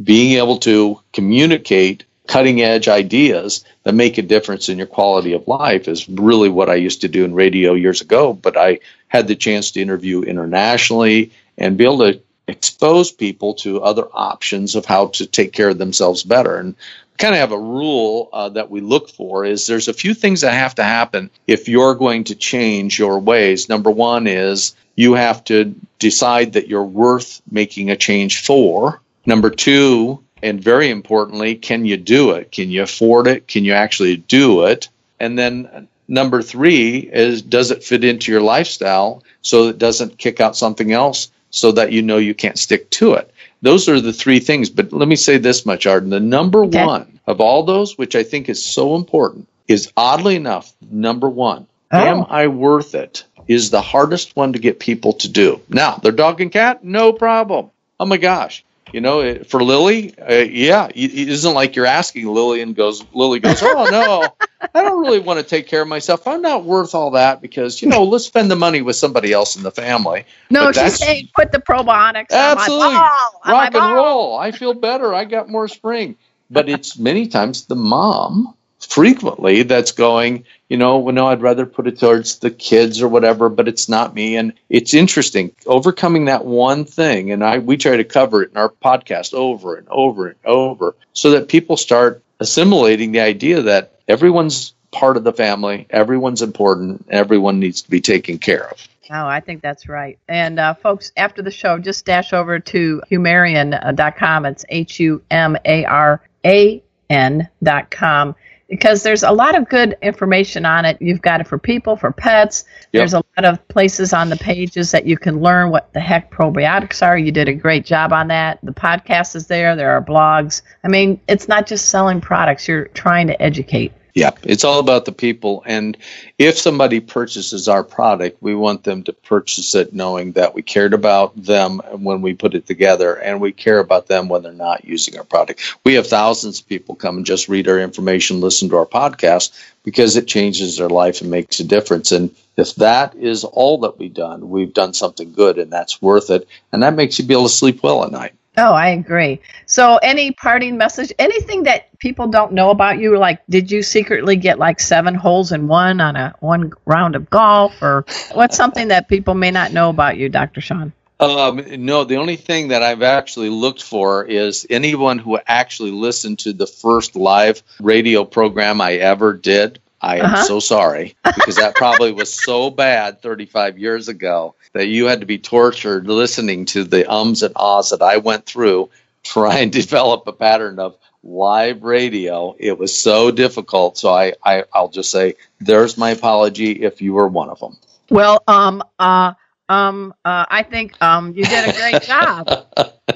Being 0.02 0.38
able 0.38 0.58
to 0.60 1.00
communicate 1.12 2.04
cutting 2.26 2.62
edge 2.62 2.88
ideas 2.88 3.64
that 3.82 3.94
make 3.94 4.16
a 4.16 4.22
difference 4.22 4.70
in 4.70 4.78
your 4.78 4.86
quality 4.86 5.34
of 5.34 5.46
life 5.46 5.88
is 5.88 6.08
really 6.08 6.48
what 6.48 6.70
I 6.70 6.76
used 6.76 7.02
to 7.02 7.08
do 7.08 7.24
in 7.24 7.34
radio 7.34 7.74
years 7.74 8.00
ago. 8.00 8.32
But 8.32 8.56
I 8.56 8.80
had 9.08 9.28
the 9.28 9.36
chance 9.36 9.72
to 9.72 9.82
interview 9.82 10.22
internationally 10.22 11.32
and 11.58 11.76
be 11.76 11.84
able 11.84 11.98
to 11.98 12.20
expose 12.48 13.10
people 13.10 13.54
to 13.54 13.82
other 13.82 14.06
options 14.12 14.74
of 14.74 14.84
how 14.84 15.08
to 15.08 15.26
take 15.26 15.52
care 15.52 15.70
of 15.70 15.78
themselves 15.78 16.22
better. 16.22 16.56
And 16.56 16.76
kind 17.18 17.34
of 17.34 17.40
have 17.40 17.52
a 17.52 17.58
rule 17.58 18.28
uh, 18.32 18.48
that 18.50 18.70
we 18.70 18.80
look 18.80 19.08
for 19.08 19.44
is 19.44 19.66
there's 19.66 19.88
a 19.88 19.92
few 19.92 20.14
things 20.14 20.40
that 20.40 20.52
have 20.52 20.74
to 20.76 20.84
happen 20.84 21.30
if 21.46 21.68
you're 21.68 21.94
going 21.94 22.24
to 22.24 22.34
change 22.34 22.98
your 22.98 23.18
ways. 23.18 23.68
Number 23.68 23.90
one 23.90 24.26
is 24.26 24.74
you 24.96 25.14
have 25.14 25.44
to 25.44 25.74
decide 25.98 26.54
that 26.54 26.68
you're 26.68 26.82
worth 26.82 27.40
making 27.50 27.90
a 27.90 27.96
change 27.96 28.44
for. 28.44 29.00
Number 29.26 29.50
two, 29.50 30.22
and 30.42 30.62
very 30.62 30.90
importantly, 30.90 31.54
can 31.54 31.84
you 31.84 31.96
do 31.96 32.32
it? 32.32 32.52
Can 32.52 32.70
you 32.70 32.82
afford 32.82 33.26
it? 33.26 33.48
Can 33.48 33.64
you 33.64 33.72
actually 33.72 34.16
do 34.16 34.64
it? 34.66 34.88
And 35.18 35.38
then 35.38 35.88
number 36.06 36.42
three 36.42 36.98
is 36.98 37.40
does 37.42 37.70
it 37.70 37.84
fit 37.84 38.04
into 38.04 38.30
your 38.30 38.42
lifestyle 38.42 39.22
so 39.40 39.68
it 39.68 39.78
doesn't 39.78 40.18
kick 40.18 40.40
out 40.40 40.56
something 40.56 40.92
else 40.92 41.30
so 41.50 41.72
that 41.72 41.92
you 41.92 42.02
know 42.02 42.18
you 42.18 42.34
can't 42.34 42.58
stick 42.58 42.90
to 42.90 43.14
it? 43.14 43.30
Those 43.64 43.88
are 43.88 43.98
the 43.98 44.12
three 44.12 44.40
things. 44.40 44.68
But 44.68 44.92
let 44.92 45.08
me 45.08 45.16
say 45.16 45.38
this 45.38 45.64
much, 45.64 45.86
Arden. 45.86 46.10
The 46.10 46.20
number 46.20 46.64
okay. 46.66 46.84
one 46.84 47.18
of 47.26 47.40
all 47.40 47.62
those, 47.62 47.96
which 47.96 48.14
I 48.14 48.22
think 48.22 48.50
is 48.50 48.62
so 48.62 48.94
important, 48.94 49.48
is 49.66 49.90
oddly 49.96 50.36
enough, 50.36 50.70
number 50.82 51.30
one. 51.30 51.66
Oh. 51.90 51.98
Am 51.98 52.26
I 52.28 52.48
worth 52.48 52.94
it? 52.94 53.24
Is 53.48 53.70
the 53.70 53.80
hardest 53.80 54.36
one 54.36 54.52
to 54.52 54.58
get 54.58 54.80
people 54.80 55.14
to 55.14 55.28
do. 55.28 55.62
Now, 55.70 55.96
their 55.96 56.12
dog 56.12 56.42
and 56.42 56.52
cat, 56.52 56.84
no 56.84 57.14
problem. 57.14 57.70
Oh 57.98 58.04
my 58.04 58.18
gosh. 58.18 58.62
You 58.92 59.00
know, 59.00 59.42
for 59.44 59.62
Lily, 59.62 60.16
uh, 60.18 60.34
yeah, 60.34 60.86
it 60.94 61.28
isn't 61.28 61.52
like 61.52 61.74
you're 61.74 61.86
asking 61.86 62.26
Lily 62.28 62.60
and 62.60 62.76
goes, 62.76 63.04
Lily 63.12 63.40
goes, 63.40 63.60
oh 63.62 63.88
no, 63.90 64.46
I 64.74 64.82
don't 64.82 65.00
really 65.00 65.18
want 65.18 65.40
to 65.40 65.44
take 65.44 65.66
care 65.66 65.82
of 65.82 65.88
myself. 65.88 66.26
I'm 66.28 66.42
not 66.42 66.64
worth 66.64 66.94
all 66.94 67.12
that 67.12 67.40
because 67.42 67.82
you 67.82 67.88
know, 67.88 68.04
let's 68.04 68.26
spend 68.26 68.50
the 68.50 68.56
money 68.56 68.82
with 68.82 68.96
somebody 68.96 69.32
else 69.32 69.56
in 69.56 69.62
the 69.62 69.72
family. 69.72 70.26
No, 70.50 70.66
but 70.66 70.76
she's 70.76 70.96
saying 70.96 71.28
put 71.34 71.50
the 71.50 71.58
probiotics. 71.58 72.30
Absolutely, 72.30 72.94
ball, 72.94 73.40
rock 73.46 73.74
and 73.74 73.94
roll. 73.94 74.38
I 74.38 74.52
feel 74.52 74.74
better. 74.74 75.12
I 75.12 75.24
got 75.24 75.48
more 75.48 75.66
spring. 75.66 76.16
But 76.50 76.68
it's 76.68 76.98
many 76.98 77.26
times 77.26 77.64
the 77.64 77.74
mom 77.74 78.54
frequently 78.84 79.62
that's 79.62 79.92
going, 79.92 80.44
you 80.68 80.76
know, 80.76 80.98
well, 80.98 81.14
no, 81.14 81.26
I'd 81.26 81.42
rather 81.42 81.66
put 81.66 81.86
it 81.86 81.98
towards 81.98 82.38
the 82.38 82.50
kids 82.50 83.02
or 83.02 83.08
whatever, 83.08 83.48
but 83.48 83.68
it's 83.68 83.88
not 83.88 84.14
me. 84.14 84.36
And 84.36 84.52
it's 84.68 84.94
interesting 84.94 85.54
overcoming 85.66 86.26
that 86.26 86.44
one 86.44 86.84
thing. 86.84 87.30
And 87.30 87.44
I, 87.44 87.58
we 87.58 87.76
try 87.76 87.96
to 87.96 88.04
cover 88.04 88.42
it 88.42 88.50
in 88.50 88.56
our 88.56 88.70
podcast 88.70 89.34
over 89.34 89.76
and 89.76 89.88
over 89.88 90.28
and 90.28 90.36
over 90.44 90.94
so 91.12 91.30
that 91.32 91.48
people 91.48 91.76
start 91.76 92.22
assimilating 92.40 93.12
the 93.12 93.20
idea 93.20 93.62
that 93.62 93.98
everyone's 94.08 94.74
part 94.90 95.16
of 95.16 95.24
the 95.24 95.32
family, 95.32 95.86
everyone's 95.90 96.42
important, 96.42 97.06
everyone 97.10 97.58
needs 97.58 97.82
to 97.82 97.90
be 97.90 98.00
taken 98.00 98.38
care 98.38 98.70
of. 98.70 98.88
Oh, 99.10 99.26
I 99.26 99.40
think 99.40 99.60
that's 99.60 99.88
right. 99.88 100.18
And 100.28 100.58
uh, 100.58 100.74
folks, 100.74 101.12
after 101.16 101.42
the 101.42 101.50
show, 101.50 101.78
just 101.78 102.06
dash 102.06 102.32
over 102.32 102.58
to 102.58 103.02
humarian.com. 103.10 104.46
It's 104.46 104.64
H 104.68 104.98
U 105.00 105.22
M 105.30 105.56
A 105.64 105.84
R 105.84 106.22
A 106.46 106.82
N.com 107.10 108.34
because 108.74 109.04
there's 109.04 109.22
a 109.22 109.30
lot 109.30 109.54
of 109.54 109.68
good 109.68 109.96
information 110.02 110.66
on 110.66 110.84
it. 110.84 111.00
You've 111.00 111.22
got 111.22 111.40
it 111.40 111.46
for 111.46 111.58
people, 111.58 111.94
for 111.94 112.10
pets. 112.10 112.64
Yep. 112.90 113.00
There's 113.00 113.14
a 113.14 113.22
lot 113.36 113.44
of 113.44 113.68
places 113.68 114.12
on 114.12 114.30
the 114.30 114.36
pages 114.36 114.90
that 114.90 115.06
you 115.06 115.16
can 115.16 115.40
learn 115.40 115.70
what 115.70 115.92
the 115.92 116.00
heck 116.00 116.32
probiotics 116.32 117.00
are. 117.00 117.16
You 117.16 117.30
did 117.30 117.48
a 117.48 117.54
great 117.54 117.84
job 117.84 118.12
on 118.12 118.26
that. 118.28 118.58
The 118.64 118.72
podcast 118.72 119.36
is 119.36 119.46
there, 119.46 119.76
there 119.76 119.92
are 119.92 120.02
blogs. 120.02 120.62
I 120.82 120.88
mean, 120.88 121.20
it's 121.28 121.46
not 121.46 121.68
just 121.68 121.88
selling 121.88 122.20
products, 122.20 122.66
you're 122.66 122.86
trying 122.86 123.28
to 123.28 123.40
educate. 123.40 123.92
Yeah, 124.14 124.30
it's 124.44 124.62
all 124.62 124.78
about 124.78 125.06
the 125.06 125.12
people. 125.12 125.64
And 125.66 125.96
if 126.38 126.56
somebody 126.56 127.00
purchases 127.00 127.66
our 127.66 127.82
product, 127.82 128.40
we 128.40 128.54
want 128.54 128.84
them 128.84 129.02
to 129.04 129.12
purchase 129.12 129.74
it 129.74 129.92
knowing 129.92 130.32
that 130.32 130.54
we 130.54 130.62
cared 130.62 130.94
about 130.94 131.34
them 131.34 131.80
when 131.90 132.22
we 132.22 132.34
put 132.34 132.54
it 132.54 132.64
together 132.64 133.16
and 133.16 133.40
we 133.40 133.50
care 133.50 133.80
about 133.80 134.06
them 134.06 134.28
when 134.28 134.44
they're 134.44 134.52
not 134.52 134.84
using 134.84 135.18
our 135.18 135.24
product. 135.24 135.62
We 135.84 135.94
have 135.94 136.06
thousands 136.06 136.60
of 136.60 136.68
people 136.68 136.94
come 136.94 137.16
and 137.16 137.26
just 137.26 137.48
read 137.48 137.66
our 137.66 137.80
information, 137.80 138.40
listen 138.40 138.68
to 138.68 138.76
our 138.76 138.86
podcast 138.86 139.52
because 139.82 140.16
it 140.16 140.28
changes 140.28 140.76
their 140.76 140.88
life 140.88 141.20
and 141.20 141.30
makes 141.30 141.58
a 141.58 141.64
difference. 141.64 142.12
And 142.12 142.32
if 142.56 142.76
that 142.76 143.16
is 143.16 143.42
all 143.42 143.78
that 143.78 143.98
we've 143.98 144.14
done, 144.14 144.48
we've 144.48 144.72
done 144.72 144.94
something 144.94 145.32
good 145.32 145.58
and 145.58 145.72
that's 145.72 146.00
worth 146.00 146.30
it. 146.30 146.46
And 146.72 146.84
that 146.84 146.94
makes 146.94 147.18
you 147.18 147.24
be 147.24 147.34
able 147.34 147.48
to 147.48 147.48
sleep 147.48 147.82
well 147.82 148.04
at 148.04 148.12
night. 148.12 148.34
Oh, 148.56 148.72
I 148.72 148.90
agree. 148.90 149.40
So, 149.66 149.96
any 149.96 150.30
parting 150.30 150.76
message? 150.76 151.12
Anything 151.18 151.64
that 151.64 151.98
people 151.98 152.28
don't 152.28 152.52
know 152.52 152.70
about 152.70 152.98
you? 152.98 153.18
Like, 153.18 153.40
did 153.50 153.70
you 153.70 153.82
secretly 153.82 154.36
get 154.36 154.58
like 154.58 154.78
seven 154.78 155.14
holes 155.14 155.50
in 155.50 155.66
one 155.66 156.00
on 156.00 156.14
a 156.14 156.34
one 156.38 156.72
round 156.84 157.16
of 157.16 157.28
golf, 157.28 157.82
or 157.82 158.04
what's 158.32 158.56
something 158.56 158.88
that 158.88 159.08
people 159.08 159.34
may 159.34 159.50
not 159.50 159.72
know 159.72 159.90
about 159.90 160.18
you, 160.18 160.28
Doctor 160.28 160.60
Sean? 160.60 160.92
Um, 161.18 161.62
no, 161.84 162.04
the 162.04 162.16
only 162.16 162.36
thing 162.36 162.68
that 162.68 162.82
I've 162.82 163.02
actually 163.02 163.48
looked 163.48 163.82
for 163.82 164.24
is 164.24 164.66
anyone 164.68 165.18
who 165.18 165.38
actually 165.46 165.92
listened 165.92 166.40
to 166.40 166.52
the 166.52 166.66
first 166.66 167.16
live 167.16 167.62
radio 167.80 168.24
program 168.24 168.80
I 168.80 168.94
ever 168.94 169.32
did. 169.32 169.80
I 170.04 170.18
am 170.18 170.26
uh-huh. 170.26 170.44
so 170.44 170.60
sorry 170.60 171.16
because 171.24 171.56
that 171.56 171.74
probably 171.76 172.12
was 172.12 172.32
so 172.32 172.68
bad 172.68 173.22
35 173.22 173.78
years 173.78 174.08
ago 174.08 174.54
that 174.74 174.86
you 174.86 175.06
had 175.06 175.20
to 175.20 175.26
be 175.26 175.38
tortured 175.38 176.06
listening 176.06 176.66
to 176.66 176.84
the 176.84 177.10
ums 177.10 177.42
and 177.42 177.54
ahs 177.56 177.88
that 177.88 178.02
I 178.02 178.18
went 178.18 178.44
through 178.44 178.90
trying 179.22 179.70
to 179.72 179.80
develop 179.80 180.26
a 180.26 180.32
pattern 180.32 180.78
of 180.78 180.98
live 181.22 181.82
radio. 181.84 182.54
It 182.58 182.78
was 182.78 182.94
so 182.94 183.30
difficult. 183.30 183.96
So 183.96 184.12
I, 184.12 184.34
I 184.44 184.64
I'll 184.74 184.90
just 184.90 185.10
say 185.10 185.36
there's 185.58 185.96
my 185.96 186.10
apology 186.10 186.82
if 186.82 187.00
you 187.00 187.14
were 187.14 187.26
one 187.26 187.48
of 187.48 187.58
them. 187.58 187.78
Well, 188.10 188.42
um, 188.46 188.82
uh, 188.98 189.32
um, 189.70 190.12
uh, 190.22 190.44
I 190.48 190.62
think 190.64 191.02
um, 191.02 191.32
you 191.34 191.44
did 191.44 191.68
a 191.70 191.72
great 191.72 192.02
job 192.06 192.48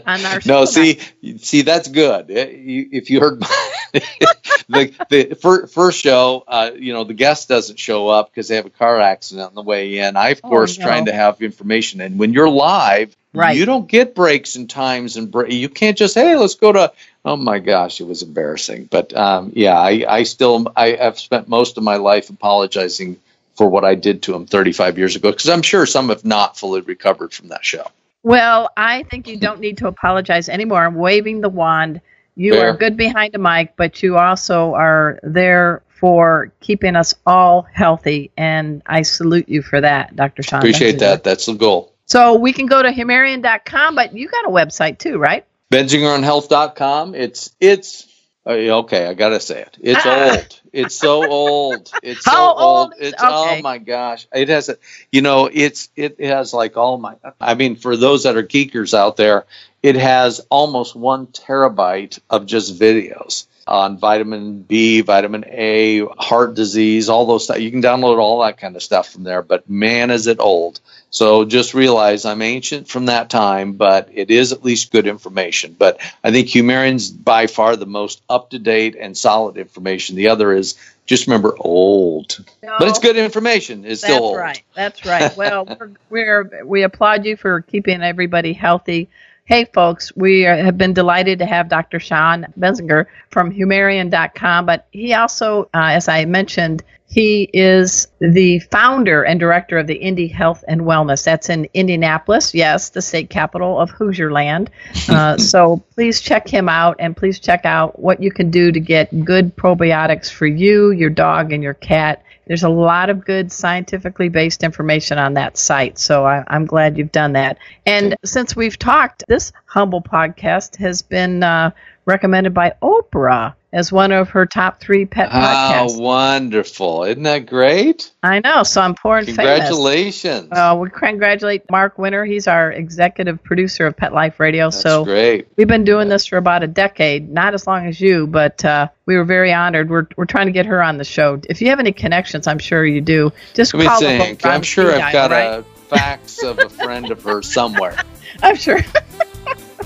on 0.07 0.25
our 0.25 0.41
No, 0.47 0.65
see, 0.65 0.99
see, 1.37 1.61
that's 1.63 1.89
good. 1.89 2.31
Eh, 2.31 2.47
if 2.49 3.11
you 3.11 3.21
heard 3.21 3.41
my, 3.41 3.47
the 4.69 4.93
the 5.09 5.69
first 5.71 6.01
show, 6.01 6.45
uh, 6.47 6.71
you 6.77 6.93
know, 6.93 7.05
the 7.05 7.15
guest 7.15 7.49
doesn't 7.49 7.79
show 7.79 8.09
up 8.09 8.31
because 8.31 8.49
they 8.49 8.57
have 8.57 8.67
a 8.67 8.71
car 8.71 9.01
accident 9.01 9.49
on 9.49 9.55
the 9.55 9.63
way 9.63 9.99
in. 9.99 10.17
I, 10.17 10.31
of 10.31 10.41
oh, 10.45 10.49
course, 10.49 10.79
no. 10.79 10.85
trying 10.85 11.07
to 11.07 11.13
have 11.13 11.41
information, 11.43 12.01
and 12.01 12.19
when 12.19 12.33
you're 12.33 12.51
live, 12.51 13.17
right. 13.33 13.57
you 13.57 13.65
don't 13.65 13.89
get 13.89 14.15
breaks 14.15 14.57
and 14.57 14.69
times, 14.69 15.17
and 15.17 15.31
bre- 15.31 15.47
you 15.47 15.69
can't 15.69 15.97
just 15.97 16.15
hey, 16.15 16.37
let's 16.37 16.55
go 16.55 16.73
to. 16.73 16.93
Oh 17.25 17.37
my 17.37 17.59
gosh, 17.59 18.01
it 18.01 18.05
was 18.05 18.23
embarrassing. 18.23 18.89
But 18.91 19.15
um, 19.17 19.53
yeah, 19.55 19.79
I, 19.79 20.05
I 20.09 20.23
still 20.23 20.67
I 20.77 20.91
have 20.93 21.19
spent 21.19 21.49
most 21.49 21.77
of 21.77 21.83
my 21.83 21.97
life 21.97 22.31
apologizing 22.31 23.19
for 23.57 23.69
what 23.69 23.85
I 23.85 23.97
did 23.97 24.23
to 24.23 24.35
him 24.35 24.47
35 24.47 24.99
years 24.99 25.17
ago 25.17 25.31
because 25.31 25.49
I'm 25.49 25.63
sure 25.63 25.85
some 25.85 26.11
have 26.11 26.25
not 26.25 26.57
fully 26.57 26.81
recovered 26.81 27.35
from 27.35 27.49
that 27.49 27.65
show. 27.65 27.85
Well, 28.23 28.71
I 28.77 29.03
think 29.03 29.27
you 29.27 29.37
don't 29.37 29.61
need 29.61 29.79
to 29.79 29.89
apologize 29.89 30.49
anymore. 30.49 30.85
I'm 30.85 30.95
waving 30.95 31.41
the 31.41 31.49
wand. 31.49 32.01
You 32.39 32.53
Fair. 32.53 32.71
are 32.71 32.77
good 32.77 32.97
behind 32.97 33.35
a 33.35 33.39
mic, 33.39 33.75
but 33.77 34.01
you 34.01 34.17
also 34.17 34.73
are 34.75 35.19
there 35.25 35.83
for 35.99 36.53
keeping 36.61 36.95
us 36.95 37.17
all 37.27 37.63
healthy, 37.63 38.31
and 38.37 38.81
I 38.87 39.03
salute 39.03 39.49
you 39.49 39.61
for 39.61 39.81
that, 39.81 40.15
Dr. 40.15 40.45
Sean. 40.45 40.61
Appreciate 40.61 41.01
that. 41.01 41.25
That's 41.25 41.47
the 41.47 41.55
goal. 41.55 41.93
So 42.05 42.37
we 42.37 42.53
can 42.53 42.67
go 42.67 42.81
to 42.81 42.91
humarian.com, 42.91 43.97
but 43.97 44.15
you 44.15 44.29
got 44.29 44.47
a 44.47 44.51
website 44.51 44.99
too, 44.99 45.19
right? 45.19 45.45
BenzingerOnHealth.com. 45.73 47.17
It's 47.17 47.51
it's 47.59 48.07
uh, 48.47 48.51
okay. 48.53 49.07
I 49.07 49.15
gotta 49.15 49.41
say 49.41 49.63
it. 49.63 49.77
It's 49.81 50.07
old. 50.07 50.61
It's 50.79 50.95
so 50.95 51.29
old. 51.29 51.91
It's 52.03 52.25
so 52.25 52.31
How 52.31 52.55
old. 52.55 52.93
old? 52.93 52.95
It's 52.99 53.21
oh 53.21 53.45
okay. 53.47 53.59
oh 53.59 53.63
my 53.63 53.79
gosh. 53.79 54.27
It 54.33 54.49
has 54.49 54.69
a, 54.69 54.77
you 55.11 55.23
know, 55.23 55.51
it's 55.53 55.89
it 55.97 56.21
has 56.21 56.55
like 56.55 56.77
all 56.77 56.99
my. 56.99 57.17
I 57.41 57.55
mean, 57.55 57.77
for 57.77 57.97
those 57.97 58.23
that 58.23 58.37
are 58.37 58.43
geekers 58.43 58.95
out 58.95 59.17
there, 59.17 59.47
it 59.83 59.97
has 59.97 60.41
almost 60.51 60.95
one 60.95 61.27
terabyte 61.27 62.21
of 62.31 62.47
just 62.47 62.79
videos 62.79 63.47
on 63.69 63.99
vitamin 63.99 64.63
B, 64.63 65.03
vitamin 65.03 65.45
A, 65.47 66.05
heart 66.19 66.55
disease, 66.55 67.09
all 67.09 67.27
those 67.27 67.45
stuff. 67.45 67.61
You 67.61 67.71
can 67.71 67.83
download 67.83 68.19
all 68.19 68.43
that 68.43 68.59
kind 68.59 68.77
of 68.77 68.83
stuff 68.83 69.11
from 69.11 69.25
there. 69.25 69.43
But 69.43 69.69
man, 69.69 70.11
is 70.11 70.27
it 70.27 70.41
old. 70.41 70.81
So 71.11 71.45
just 71.45 71.75
realize 71.75 72.25
I'm 72.25 72.43
ancient 72.43 72.89
from 72.89 73.07
that 73.07 73.31
time, 73.31 73.73
but 73.73 74.11
it 74.13 74.31
is 74.31 74.53
at 74.53 74.65
least 74.65 74.93
good 74.93 75.07
information. 75.07 75.75
But 75.79 76.01
I 76.23 76.31
think 76.31 76.49
Humarian's 76.49 77.11
by 77.11 77.47
far 77.47 77.77
the 77.77 77.87
most 77.87 78.23
up 78.29 78.51
to 78.51 78.59
date 78.59 78.97
and 78.99 79.17
solid 79.17 79.57
information. 79.57 80.17
The 80.17 80.29
other 80.29 80.53
is 80.53 80.75
just 81.07 81.27
remember 81.27 81.55
old, 81.59 82.45
no, 82.63 82.77
but 82.79 82.89
it's 82.89 82.99
good 82.99 83.17
information. 83.17 83.87
It's 83.87 84.03
still 84.03 84.23
old. 84.23 84.37
That's 84.37 84.43
right. 84.43 84.63
That's 84.75 85.07
right. 85.07 85.37
Well, 85.37 85.65
we're, 85.81 85.91
we're 86.11 86.65
we 86.67 86.83
applaud 86.83 87.25
you 87.25 87.39
for 87.39 87.63
keeping 87.63 88.03
everybody 88.03 88.53
healthy. 88.53 89.09
Hey, 89.49 89.65
folks, 89.65 90.15
we 90.15 90.45
are, 90.45 90.59
have 90.59 90.77
been 90.77 90.93
delighted 90.93 91.39
to 91.39 91.47
have 91.47 91.71
Dr. 91.71 91.99
Sean 91.99 92.45
Benzinger 92.61 93.07
from 93.31 93.51
Humarian.com, 93.51 94.67
but 94.67 94.87
he 94.91 95.15
also, 95.15 95.63
uh, 95.73 95.89
as 95.93 96.07
I 96.07 96.27
mentioned, 96.27 96.85
he 97.07 97.49
is 97.55 98.09
the 98.21 98.59
founder 98.59 99.23
and 99.23 99.41
director 99.41 99.79
of 99.79 99.87
the 99.87 99.95
Indy 99.95 100.29
Health 100.29 100.65
and 100.69 100.83
Wellness. 100.83 101.25
That's 101.25 101.49
in 101.49 101.67
Indianapolis, 101.73 102.55
yes, 102.55 102.91
the 102.91 103.01
state 103.01 103.31
capital 103.31 103.81
of 103.81 103.91
Hoosierland. 103.91 104.69
Uh, 105.09 105.39
so 105.39 105.83
please 105.95 106.21
check 106.21 106.47
him 106.47 106.69
out 106.69 106.97
and 106.99 107.17
please 107.17 107.41
check 107.41 107.65
out 107.65 107.99
what 107.99 108.23
you 108.23 108.31
can 108.31 108.51
do 108.51 108.71
to 108.71 108.81
get 108.81 109.25
good 109.25 109.57
probiotics 109.57 110.31
for 110.31 110.47
you, 110.47 110.91
your 110.91 111.09
dog, 111.09 111.55
and 111.55 111.63
your 111.63 111.73
cat. 111.73 112.23
There's 112.49 112.63
a 112.63 112.69
lot 112.69 113.11
of 113.11 113.25
good 113.25 113.53
scientifically 113.53 114.31
based 114.31 114.65
information 114.65 115.19
on 115.19 115.35
that 115.35 115.59
site, 115.59 115.99
so 115.99 116.25
I, 116.25 116.45
am 116.49 116.65
glad 116.65 116.97
you've 116.97 117.13
done 117.13 117.35
that. 117.35 117.59
And 117.85 118.17
since 118.25 118.57
we've 118.57 118.79
talked, 118.79 119.23
this 119.29 119.53
humble 119.67 120.03
podcast 120.03 120.77
has 120.77 121.03
been 121.03 121.43
uh, 121.43 121.71
recommended 122.07 122.55
by 122.55 122.73
Oprah. 122.83 123.55
As 123.73 123.93
one 123.93 124.13
of 124.13 124.31
her 124.31 124.47
top 124.47 124.81
three 124.81 125.05
pet 125.05 125.31
podcasts. 125.31 125.91
Oh, 125.91 125.99
wonderful. 125.99 127.05
Isn't 127.05 127.25
that 127.25 127.47
great? 127.47 128.11
I 128.23 128.41
know. 128.41 128.63
So 128.63 128.81
I'm 128.81 128.95
poor 128.95 129.19
and 129.19 129.27
famous. 129.27 129.37
Congratulations. 129.37 130.49
Uh, 130.51 130.77
we 130.81 130.89
congratulate 130.89 131.71
Mark 131.71 131.99
Winter. 131.99 132.25
He's 132.25 132.49
our 132.49 132.73
executive 132.73 133.43
producer 133.43 133.87
of 133.87 133.97
Pet 133.97 134.15
Life 134.15 134.41
Radio. 134.41 134.67
That's 134.67 134.81
so 134.81 135.05
great. 135.05 135.49
we've 135.57 135.69
been 135.69 135.85
doing 135.85 136.09
this 136.09 136.27
for 136.27 136.39
about 136.39 136.63
a 136.63 136.67
decade, 136.67 137.31
not 137.31 137.53
as 137.53 137.67
long 137.67 137.87
as 137.87 138.01
you, 138.01 138.27
but 138.27 138.65
uh, 138.65 138.89
we 139.05 139.17
were 139.17 139.25
very 139.25 139.53
honored. 139.53 139.91
We're, 139.91 140.07
we're 140.17 140.25
trying 140.25 140.47
to 140.47 140.53
get 140.53 140.67
her 140.67 140.83
on 140.83 140.97
the 140.97 141.05
show. 141.05 141.41
If 141.49 141.61
you 141.61 141.69
have 141.69 141.81
any 141.81 141.93
connections, 141.93 142.47
I'm 142.47 142.59
sure 142.59 142.87
you 142.87 143.03
do. 143.03 143.33
Just 143.55 143.75
Let 143.75 143.81
me 143.81 143.87
call 143.87 144.01
think. 144.01 144.47
I'm 144.47 144.63
sure 144.63 144.93
I've 144.93 145.13
got 145.13 145.31
right? 145.31 145.59
a 145.59 145.63
fax 145.89 146.43
of 146.43 146.59
a 146.59 146.69
friend 146.71 147.11
of 147.11 147.23
hers 147.23 147.53
somewhere. 147.53 147.97
I'm 148.43 148.57
sure. 148.57 148.81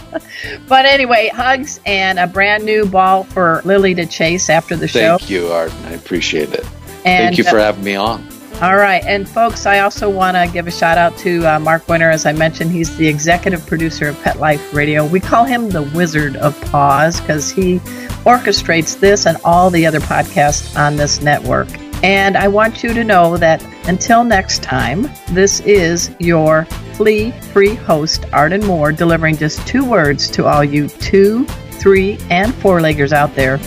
but 0.68 0.86
anyway, 0.86 1.28
hugs 1.28 1.80
and 1.86 2.18
a 2.18 2.26
brand 2.26 2.64
new 2.64 2.86
ball 2.86 3.24
for 3.24 3.62
Lily 3.64 3.94
to 3.94 4.06
chase 4.06 4.50
after 4.50 4.76
the 4.76 4.88
show. 4.88 5.18
Thank 5.18 5.30
you, 5.30 5.48
Arden. 5.48 5.76
I 5.84 5.92
appreciate 5.92 6.52
it. 6.52 6.64
And, 7.04 7.34
Thank 7.34 7.38
you 7.38 7.44
for 7.44 7.58
uh, 7.58 7.64
having 7.64 7.84
me 7.84 7.94
on. 7.94 8.26
All 8.60 8.76
right. 8.76 9.02
And 9.04 9.28
folks, 9.28 9.66
I 9.66 9.80
also 9.80 10.08
want 10.08 10.36
to 10.36 10.48
give 10.52 10.68
a 10.68 10.70
shout 10.70 10.96
out 10.96 11.16
to 11.18 11.44
uh, 11.44 11.58
Mark 11.58 11.88
Winter. 11.88 12.10
As 12.10 12.26
I 12.26 12.32
mentioned, 12.32 12.70
he's 12.70 12.96
the 12.96 13.08
executive 13.08 13.66
producer 13.66 14.08
of 14.08 14.22
Pet 14.22 14.38
Life 14.38 14.72
Radio. 14.72 15.04
We 15.04 15.18
call 15.18 15.44
him 15.44 15.70
the 15.70 15.82
Wizard 15.82 16.36
of 16.36 16.60
Paws 16.70 17.20
because 17.20 17.50
he 17.50 17.78
orchestrates 18.24 19.00
this 19.00 19.26
and 19.26 19.36
all 19.44 19.68
the 19.70 19.84
other 19.84 19.98
podcasts 19.98 20.78
on 20.78 20.94
this 20.94 21.20
network. 21.20 21.66
And 22.02 22.36
I 22.36 22.48
want 22.48 22.82
you 22.82 22.92
to 22.94 23.04
know 23.04 23.36
that 23.36 23.64
until 23.86 24.24
next 24.24 24.62
time, 24.62 25.08
this 25.30 25.60
is 25.60 26.14
your 26.18 26.64
flea 26.94 27.30
free 27.52 27.74
host, 27.74 28.24
Arden 28.32 28.64
Moore, 28.66 28.92
delivering 28.92 29.36
just 29.36 29.66
two 29.66 29.84
words 29.84 30.28
to 30.32 30.46
all 30.46 30.64
you 30.64 30.88
two, 30.88 31.44
three, 31.46 32.18
and 32.30 32.54
four 32.54 32.80
leggers 32.80 33.12
out 33.12 33.34
there. 33.34 33.60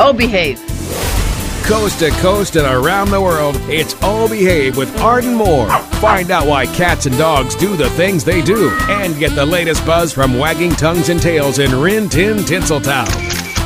Oh, 0.00 0.12
behave. 0.12 0.58
Coast 1.64 1.98
to 1.98 2.10
coast 2.22 2.56
and 2.56 2.66
around 2.66 3.10
the 3.10 3.20
world, 3.20 3.54
it's 3.68 4.00
All 4.02 4.26
Behave 4.26 4.78
with 4.78 4.98
Arden 5.00 5.34
Moore. 5.34 5.68
Find 6.00 6.30
out 6.30 6.46
why 6.46 6.64
cats 6.64 7.04
and 7.04 7.18
dogs 7.18 7.54
do 7.56 7.76
the 7.76 7.90
things 7.90 8.24
they 8.24 8.40
do 8.40 8.70
and 8.88 9.18
get 9.18 9.34
the 9.34 9.44
latest 9.44 9.84
buzz 9.84 10.10
from 10.10 10.38
wagging 10.38 10.72
tongues 10.72 11.10
and 11.10 11.20
tails 11.20 11.58
in 11.58 11.78
Rin 11.78 12.08
Tin 12.08 12.38
Tinseltown. 12.38 13.37